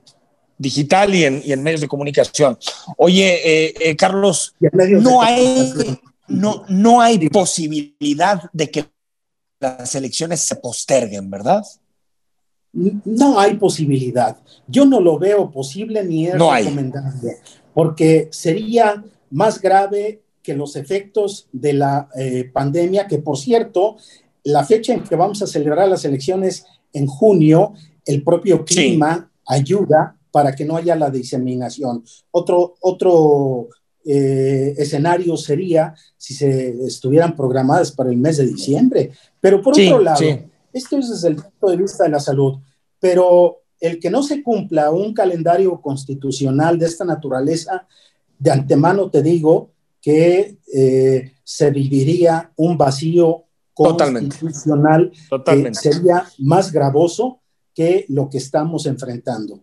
[0.57, 2.57] Digital y en, y en medios de comunicación.
[2.97, 5.73] Oye, eh, eh, Carlos, no hay,
[6.27, 8.85] no, no hay posibilidad de que
[9.59, 11.63] las elecciones se posterguen, ¿verdad?
[12.73, 14.37] No hay posibilidad.
[14.67, 17.37] Yo no lo veo posible ni es recomendable,
[17.73, 23.97] porque sería más grave que los efectos de la eh, pandemia, que por cierto,
[24.43, 27.73] la fecha en que vamos a celebrar las elecciones en junio,
[28.05, 32.03] el propio clima ayuda para que no haya la diseminación.
[32.31, 33.69] Otro, otro
[34.05, 39.11] eh, escenario sería si se estuvieran programadas para el mes de diciembre.
[39.39, 40.19] Pero por otro lado,
[40.73, 42.55] esto es desde el punto de vista de la salud,
[42.99, 47.87] pero el que no se cumpla un calendario constitucional de esta naturaleza,
[48.39, 49.71] de antemano te digo
[50.01, 55.11] que eh, se viviría un vacío constitucional
[55.45, 57.39] que sería más gravoso
[57.73, 59.59] que lo que estamos enfrentando.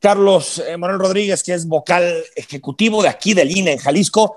[0.00, 2.04] Carlos eh, Manuel Rodríguez, que es vocal
[2.36, 4.36] ejecutivo de aquí del INE en Jalisco,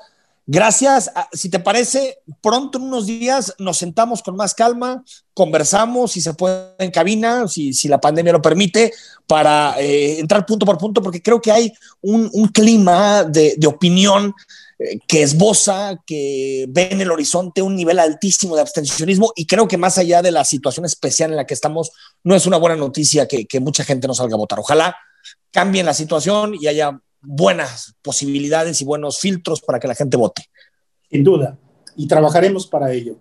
[0.53, 1.09] Gracias.
[1.15, 5.01] Ah, si te parece, pronto en unos días nos sentamos con más calma,
[5.33, 8.91] conversamos, si se puede en cabina, si, si la pandemia lo permite,
[9.25, 11.71] para eh, entrar punto por punto, porque creo que hay
[12.01, 14.33] un, un clima de, de opinión
[14.77, 19.69] eh, que esboza, que ve en el horizonte un nivel altísimo de abstencionismo y creo
[19.69, 21.91] que más allá de la situación especial en la que estamos,
[22.25, 24.59] no es una buena noticia que, que mucha gente no salga a votar.
[24.59, 24.97] Ojalá
[25.49, 30.45] cambien la situación y haya buenas posibilidades y buenos filtros para que la gente vote.
[31.09, 31.57] Sin duda.
[31.95, 33.17] Y trabajaremos para ello.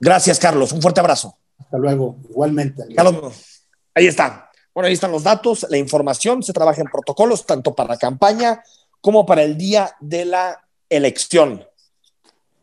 [0.00, 0.72] Gracias, Carlos.
[0.72, 1.36] Un fuerte abrazo.
[1.58, 2.16] Hasta luego.
[2.28, 2.82] Igualmente.
[2.94, 4.50] Carlos, ahí está.
[4.74, 6.42] Bueno, ahí están los datos, la información.
[6.42, 8.62] Se trabaja en protocolos tanto para la campaña
[9.00, 11.64] como para el día de la elección.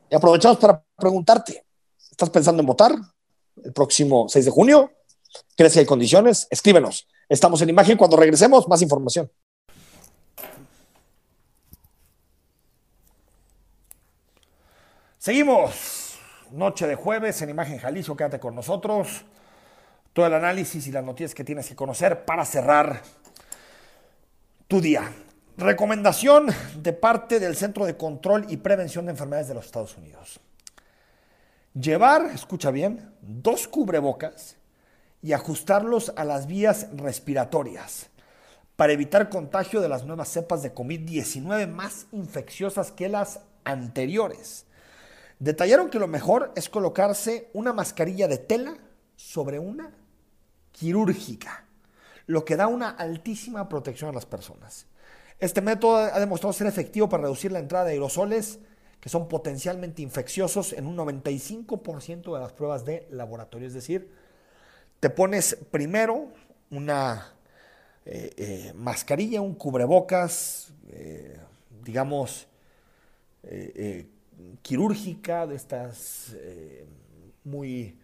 [0.09, 1.65] Y aprovechamos para preguntarte,
[2.09, 2.95] ¿estás pensando en votar
[3.63, 4.91] el próximo 6 de junio?
[5.55, 6.47] ¿Crees que hay condiciones?
[6.49, 7.07] Escríbenos.
[7.27, 7.97] Estamos en imagen.
[7.97, 9.29] Cuando regresemos, más información.
[15.19, 16.17] Seguimos.
[16.51, 18.15] Noche de jueves en Imagen Jalisco.
[18.15, 19.25] Quédate con nosotros.
[20.13, 23.01] Todo el análisis y las noticias que tienes que conocer para cerrar
[24.69, 25.11] tu día.
[25.57, 26.47] Recomendación
[26.77, 30.39] de parte del Centro de Control y Prevención de Enfermedades de los Estados Unidos.
[31.73, 34.55] Llevar, escucha bien, dos cubrebocas
[35.21, 38.09] y ajustarlos a las vías respiratorias
[38.77, 44.65] para evitar contagio de las nuevas cepas de COVID-19 más infecciosas que las anteriores.
[45.39, 48.77] Detallaron que lo mejor es colocarse una mascarilla de tela
[49.15, 49.91] sobre una
[50.71, 51.65] quirúrgica,
[52.27, 54.85] lo que da una altísima protección a las personas.
[55.39, 58.59] Este método ha demostrado ser efectivo para reducir la entrada de aerosoles
[58.99, 63.67] que son potencialmente infecciosos en un 95% de las pruebas de laboratorio.
[63.67, 64.11] Es decir,
[64.99, 66.27] te pones primero
[66.69, 67.33] una
[68.05, 71.39] eh, eh, mascarilla, un cubrebocas, eh,
[71.83, 72.47] digamos,
[74.61, 76.85] quirúrgica, de estas eh,
[77.43, 77.97] muy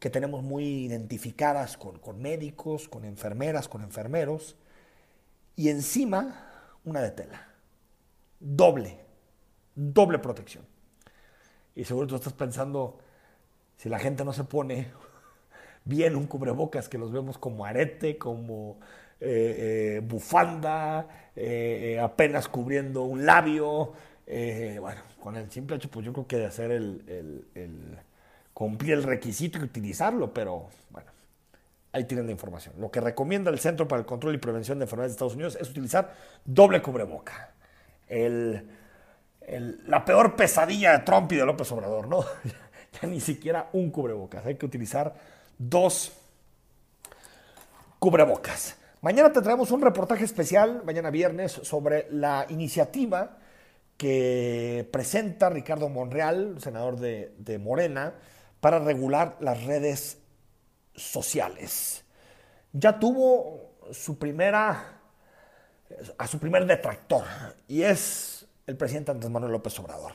[0.00, 4.56] que tenemos muy identificadas con, con, médicos, con enfermeras, con enfermeros,
[5.54, 6.48] y encima
[6.84, 7.48] una de tela.
[8.40, 8.98] Doble,
[9.74, 10.64] doble protección.
[11.74, 12.98] Y seguro tú estás pensando,
[13.76, 14.88] si la gente no se pone
[15.84, 18.78] bien un cubrebocas, que los vemos como arete, como
[19.20, 21.06] eh, eh, bufanda,
[22.02, 23.92] apenas cubriendo un labio,
[24.26, 27.98] bueno, con el simple hecho, pues yo creo que de hacer el,
[28.54, 31.10] cumplir el requisito y utilizarlo, pero bueno,
[31.92, 32.74] ahí tienen la información.
[32.78, 35.56] Lo que recomienda el Centro para el Control y Prevención de Enfermedades de Estados Unidos
[35.60, 36.14] es utilizar
[36.44, 37.52] doble cubreboca.
[38.08, 42.24] la peor pesadilla de Trump y de López Obrador, ¿no?
[43.00, 45.14] ya ni siquiera un cubrebocas, hay que utilizar
[45.58, 46.12] dos
[47.98, 48.76] cubrebocas.
[49.00, 53.38] Mañana te traemos un reportaje especial, mañana viernes, sobre la iniciativa
[54.02, 58.14] que presenta Ricardo Monreal, senador de, Morena,
[58.58, 60.18] para regular las redes
[60.96, 62.04] sociales.
[62.72, 64.98] Ya tuvo su primera,
[66.18, 67.22] a su primer detractor,
[67.68, 70.14] y es el presidente Andrés Manuel López Obrador,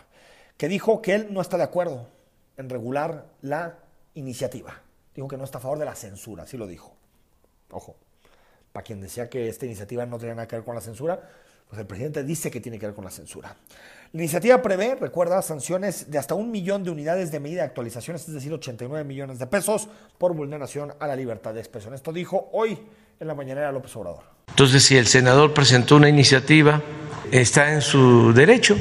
[0.57, 2.09] que dijo que él no está de acuerdo
[2.57, 3.79] en regular la
[4.15, 4.81] iniciativa.
[5.15, 6.93] Dijo que no está a favor de la censura, así lo dijo.
[7.71, 7.95] Ojo,
[8.73, 11.29] para quien decía que esta iniciativa no tenía nada que ver con la censura,
[11.69, 13.55] pues el presidente dice que tiene que ver con la censura.
[14.13, 18.27] La iniciativa prevé, recuerda, sanciones de hasta un millón de unidades de medida de actualizaciones,
[18.27, 21.93] es decir, 89 millones de pesos por vulneración a la libertad de expresión.
[21.93, 22.79] Esto dijo hoy
[23.19, 24.23] en la mañanera López Obrador.
[24.47, 26.81] Entonces, si el senador presentó una iniciativa,
[27.31, 28.77] está en su derecho,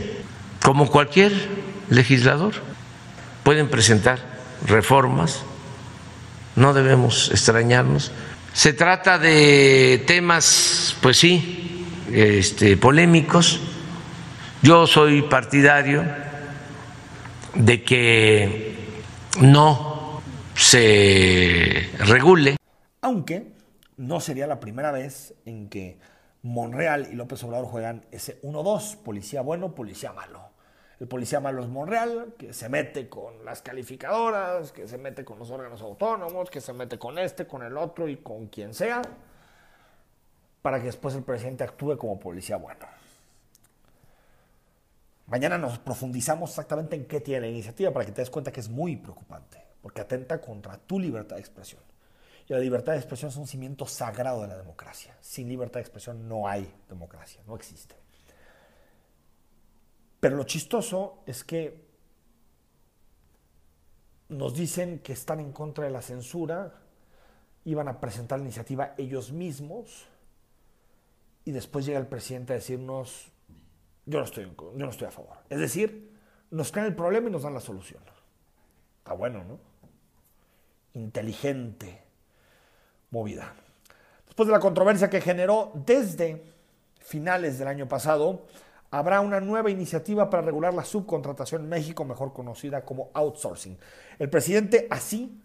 [0.63, 1.33] como cualquier
[1.91, 2.55] legislador.
[3.43, 4.19] Pueden presentar
[4.67, 5.41] reformas,
[6.55, 8.13] no debemos extrañarnos.
[8.53, 11.76] Se trata de temas, pues sí,
[12.13, 13.61] este, polémicos.
[14.63, 16.05] Yo soy partidario
[17.55, 18.77] de que
[19.41, 20.23] no
[20.55, 22.57] se regule.
[23.01, 23.53] Aunque
[23.97, 25.99] no sería la primera vez en que
[26.43, 30.51] Monreal y López Obrador juegan ese 1-2, policía bueno, policía malo.
[30.99, 35.39] El policía malo es Monreal, que se mete con las calificadoras, que se mete con
[35.39, 39.03] los órganos autónomos, que se mete con este, con el otro y con quien sea
[40.67, 42.89] para que después el presidente actúe como policía bueno.
[45.29, 48.59] Mañana nos profundizamos exactamente en qué tiene la iniciativa para que te des cuenta que
[48.59, 51.81] es muy preocupante, porque atenta contra tu libertad de expresión.
[52.49, 55.17] Y la libertad de expresión es un cimiento sagrado de la democracia.
[55.21, 57.95] Sin libertad de expresión no hay democracia, no existe.
[60.19, 61.87] Pero lo chistoso es que
[64.31, 66.75] nos dicen que están en contra de la censura,
[67.65, 70.09] iban a presentar la iniciativa ellos mismos,
[71.47, 73.29] y después llega el presidente a decirnos,
[74.05, 75.37] yo no estoy, yo no estoy a favor.
[75.49, 76.13] Es decir,
[76.51, 78.03] nos crean el problema y nos dan la solución.
[78.99, 79.61] Está bueno, ¿no?
[80.95, 82.03] Inteligente
[83.11, 83.55] movida.
[84.27, 86.43] Después de la controversia que generó desde
[86.99, 88.47] finales del año pasado,
[88.91, 93.79] habrá una nueva iniciativa para regular la subcontratación en México, mejor conocida como outsourcing.
[94.19, 95.41] El presidente así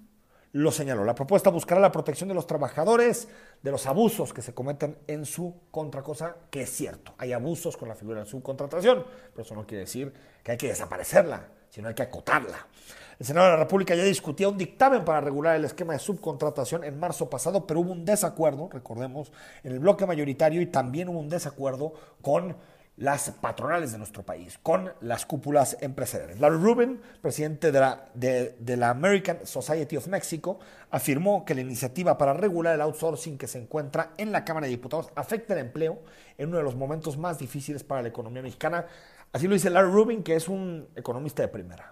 [0.54, 1.04] lo señaló.
[1.06, 3.28] La propuesta buscará la protección de los trabajadores
[3.62, 7.14] de los abusos que se cometen en su contra, cosa que es cierto.
[7.18, 10.68] Hay abusos con la figura de subcontratación, pero eso no quiere decir que hay que
[10.68, 12.68] desaparecerla, sino hay que acotarla.
[13.20, 16.84] El Senado de la República ya discutía un dictamen para regular el esquema de subcontratación
[16.84, 19.32] en marzo pasado, pero hubo un desacuerdo, recordemos,
[19.64, 21.94] en el bloque mayoritario y también hubo un desacuerdo
[22.24, 22.58] con
[22.98, 26.40] las patronales de nuestro país, con las cúpulas empresariales.
[26.40, 30.60] Larry Rubin, presidente de la, de, la, American Society of Mexico,
[30.92, 34.72] afirmó que la iniciativa para regular el outsourcing que se encuentra en la Cámara de
[34.72, 36.02] Diputados afecta el empleo
[36.38, 38.86] en uno de los momentos más difíciles para la economía mexicana.
[39.34, 41.91] Así lo dice Larry Rubin, que es un economista de primera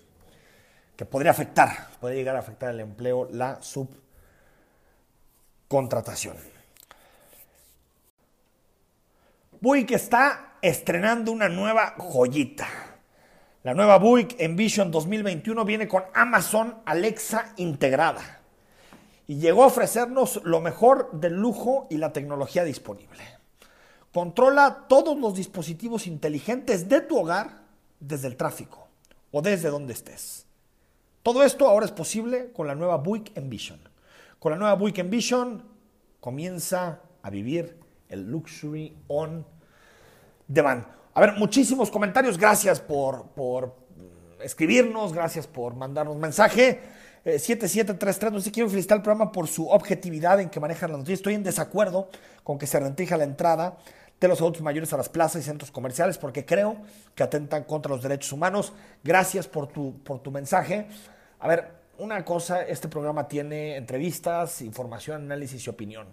[0.96, 6.36] que podría afectar, puede llegar a afectar el empleo, la subcontratación.
[9.60, 12.66] Buick está estrenando una nueva joyita.
[13.64, 18.40] La nueva Buick Envision 2021 viene con Amazon Alexa integrada
[19.28, 23.22] y llegó a ofrecernos lo mejor del lujo y la tecnología disponible.
[24.12, 27.61] Controla todos los dispositivos inteligentes de tu hogar
[28.02, 28.88] desde el tráfico
[29.30, 30.46] o desde donde estés.
[31.22, 33.80] Todo esto ahora es posible con la nueva Buick Envision.
[34.38, 35.62] Con la nueva Buick Envision
[36.20, 37.78] comienza a vivir
[38.08, 39.46] el luxury on
[40.48, 40.84] demand.
[41.14, 42.36] A ver, muchísimos comentarios.
[42.36, 43.76] Gracias por, por
[44.42, 46.80] escribirnos, gracias por mandarnos mensaje.
[47.24, 50.98] 7733, eh, no sé, quiero felicitar al programa por su objetividad en que manejan las
[50.98, 51.20] noticias.
[51.20, 52.08] Estoy en desacuerdo
[52.42, 53.78] con que se rentija la entrada
[54.26, 56.76] de los adultos mayores a las plazas y centros comerciales porque creo
[57.14, 58.72] que atentan contra los derechos humanos.
[59.02, 60.86] Gracias por tu, por tu mensaje.
[61.40, 66.08] A ver, una cosa, este programa tiene entrevistas, información, análisis y opinión.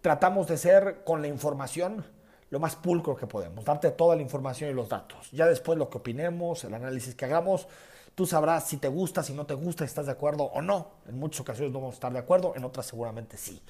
[0.00, 2.04] Tratamos de ser con la información
[2.50, 5.30] lo más pulcro que podemos, darte toda la información y los datos.
[5.30, 7.68] Ya después lo que opinemos, el análisis que hagamos,
[8.14, 10.88] tú sabrás si te gusta, si no te gusta, si estás de acuerdo o no.
[11.08, 13.62] En muchas ocasiones no vamos a estar de acuerdo, en otras seguramente sí.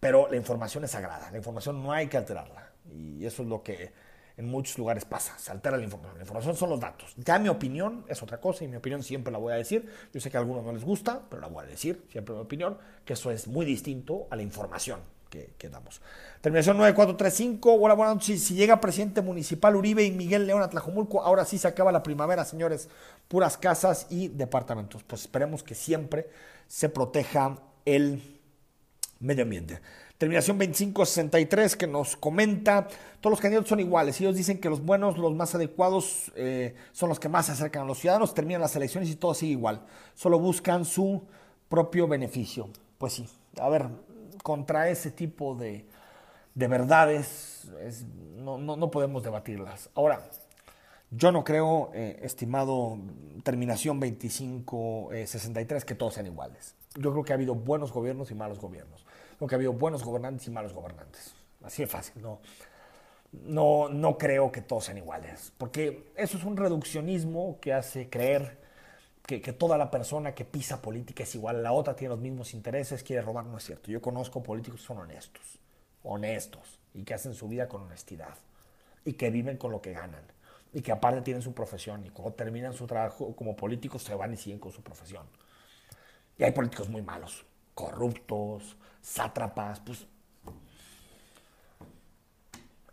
[0.00, 2.65] Pero la información es sagrada, la información no hay que alterarla.
[2.92, 3.92] Y eso es lo que
[4.36, 6.18] en muchos lugares pasa, se altera la información.
[6.18, 7.14] La información son los datos.
[7.16, 9.90] Ya mi opinión es otra cosa y mi opinión siempre la voy a decir.
[10.12, 12.40] Yo sé que a algunos no les gusta, pero la voy a decir, siempre mi
[12.42, 15.00] opinión, que eso es muy distinto a la información
[15.58, 16.00] que, damos.
[16.40, 17.74] Terminación 9435.
[17.74, 18.42] Hola, buenas noches.
[18.42, 22.02] Si, llega presidente municipal Uribe y Miguel León a Tlajomulco, ahora sí se acaba la
[22.02, 22.88] primavera, señores.
[23.28, 25.02] Puras casas y departamentos.
[25.02, 26.28] Pues esperemos que siempre
[26.68, 28.22] se proteja el
[29.20, 29.80] medio ambiente.
[30.18, 32.88] Terminación 2563 que nos comenta,
[33.20, 37.10] todos los candidatos son iguales, ellos dicen que los buenos, los más adecuados eh, son
[37.10, 39.82] los que más se acercan a los ciudadanos, terminan las elecciones y todo sigue igual,
[40.14, 41.22] solo buscan su
[41.68, 42.70] propio beneficio.
[42.96, 43.28] Pues sí,
[43.60, 43.88] a ver,
[44.42, 45.84] contra ese tipo de,
[46.54, 47.70] verdades
[48.38, 49.90] no, no, podemos debatirlas.
[49.94, 50.30] Ahora,
[51.10, 52.96] yo no creo, eh, estimado
[53.42, 56.74] terminación 2563, que todos sean iguales.
[56.94, 59.05] Yo creo que ha habido buenos gobiernos y malos gobiernos
[59.44, 61.34] que ha habido buenos gobernantes y malos gobernantes.
[61.62, 62.40] Así de fácil, no,
[63.32, 68.58] no, no creo que todos sean iguales, porque eso es un reduccionismo que hace creer
[69.26, 72.54] que, que, toda la persona que pisa política es igual, la otra tiene los mismos
[72.54, 73.90] intereses, quiere robar, no es cierto.
[73.90, 75.58] Yo conozco políticos que son honestos,
[76.04, 78.34] honestos, y que hacen su vida con honestidad,
[79.04, 80.24] y que viven con lo que ganan,
[80.72, 84.32] y que aparte tienen su profesión, y cuando terminan su trabajo como políticos se van
[84.32, 85.26] y siguen con su profesión.
[86.38, 87.44] Y hay políticos muy malos,
[87.76, 90.06] corruptos, sátrapas, pues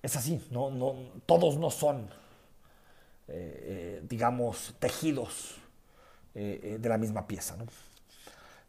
[0.04, 2.10] es así, no, no, todos no son,
[3.30, 5.56] eh, eh, digamos, tejidos
[6.36, 7.56] eh, de la misma pieza.
[7.56, 7.66] ¿no?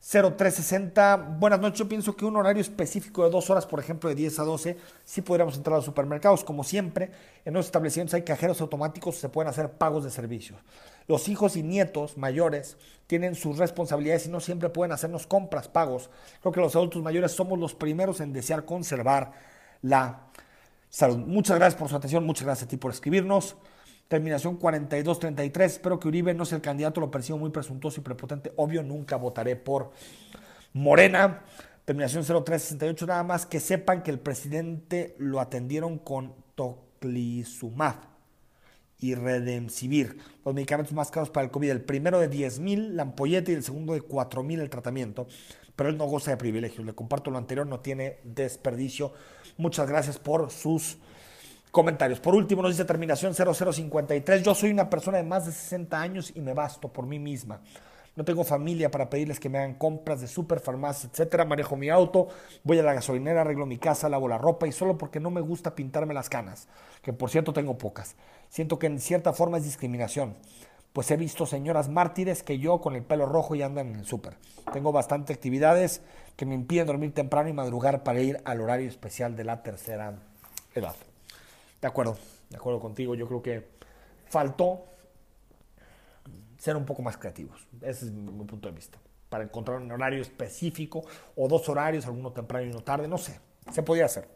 [0.00, 4.14] 0360, buenas noches, yo pienso que un horario específico de dos horas, por ejemplo, de
[4.14, 6.44] 10 a 12, sí podríamos entrar a los supermercados.
[6.44, 7.10] Como siempre,
[7.44, 10.60] en los establecimientos hay cajeros automáticos, se pueden hacer pagos de servicios.
[11.06, 12.76] Los hijos y nietos mayores
[13.06, 16.10] tienen sus responsabilidades y no siempre pueden hacernos compras, pagos.
[16.40, 19.32] Creo que los adultos mayores somos los primeros en desear conservar
[19.82, 20.28] la
[20.88, 21.18] salud.
[21.18, 23.56] Muchas gracias por su atención, muchas gracias a ti por escribirnos.
[24.08, 25.64] Terminación 42-33.
[25.64, 28.52] Espero que Uribe no sea el candidato, lo percibo muy presuntuoso y prepotente.
[28.56, 29.92] Obvio, nunca votaré por
[30.72, 31.42] Morena.
[31.84, 33.06] Terminación 0368.
[33.06, 38.13] Nada más que sepan que el presidente lo atendieron con toclizumab
[39.04, 40.16] y redemsivir.
[40.46, 41.68] Los medicamentos más caros para el COVID.
[41.68, 45.26] El primero de 10 mil, la ampolleta, y el segundo de 4 mil el tratamiento.
[45.76, 46.86] Pero él no goza de privilegios.
[46.86, 49.12] Le comparto lo anterior, no tiene desperdicio.
[49.58, 50.96] Muchas gracias por sus
[51.70, 52.18] comentarios.
[52.18, 54.42] Por último, nos dice terminación 0053.
[54.42, 57.60] Yo soy una persona de más de 60 años y me basto por mí misma.
[58.16, 61.44] No tengo familia para pedirles que me hagan compras de super, farmacia, etcétera.
[61.44, 62.28] Manejo mi auto,
[62.62, 65.40] voy a la gasolinera, arreglo mi casa, lavo la ropa y solo porque no me
[65.40, 66.68] gusta pintarme las canas,
[67.02, 68.14] que por cierto tengo pocas.
[68.48, 70.36] Siento que en cierta forma es discriminación,
[70.92, 74.06] pues he visto señoras mártires que yo con el pelo rojo y andan en el
[74.06, 74.36] súper.
[74.72, 76.00] Tengo bastantes actividades
[76.36, 80.14] que me impiden dormir temprano y madrugar para ir al horario especial de la tercera
[80.72, 80.94] edad.
[81.80, 82.16] De acuerdo,
[82.48, 83.16] de acuerdo contigo.
[83.16, 83.68] Yo creo que
[84.26, 84.84] faltó
[86.64, 87.68] ser un poco más creativos.
[87.82, 88.98] Ese es mi punto de vista.
[89.28, 91.04] Para encontrar un horario específico
[91.36, 93.38] o dos horarios, alguno temprano y uno tarde, no sé.
[93.70, 94.26] Se podía hacer.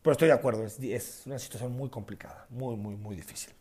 [0.00, 3.52] Pero estoy de acuerdo, es, una situación muy complicada, muy, muy, muy difícil.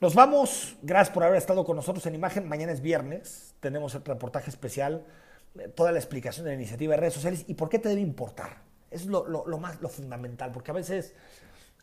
[0.00, 0.76] Nos vamos.
[0.82, 2.46] Gracias por haber estado con nosotros en imagen.
[2.46, 3.54] Mañana es viernes.
[3.60, 5.06] Tenemos el reportaje especial,
[5.58, 8.02] eh, toda la explicación de la iniciativa de redes sociales y por qué te debe
[8.02, 8.58] importar.
[8.90, 11.14] Es lo, más lo fundamental, porque a veces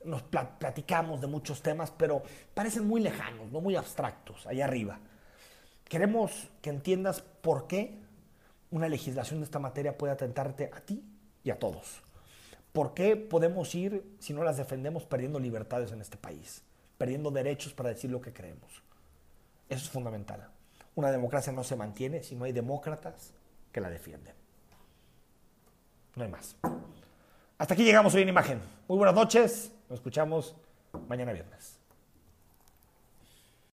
[0.06, 2.22] nos platicamos de muchos temas, pero
[2.54, 5.00] parecen muy lejanos, no muy abstractos, allá arriba.
[5.92, 8.00] Queremos que entiendas por qué
[8.70, 11.04] una legislación de esta materia puede atentarte a ti
[11.44, 12.02] y a todos.
[12.72, 16.64] ¿Por qué podemos ir, si no las defendemos, perdiendo libertades en este país?
[16.98, 18.72] Perdiendo derechos para decir lo que creemos.
[19.68, 20.48] Eso es fundamental.
[20.96, 23.34] Una democracia no se mantiene si no hay demócratas
[23.74, 24.34] que la defienden.
[26.16, 26.56] No hay más.
[27.58, 28.62] Hasta aquí llegamos hoy en imagen.
[28.88, 29.74] Muy buenas noches.
[29.89, 30.56] Nos escuchamos
[31.10, 31.81] mañana viernes.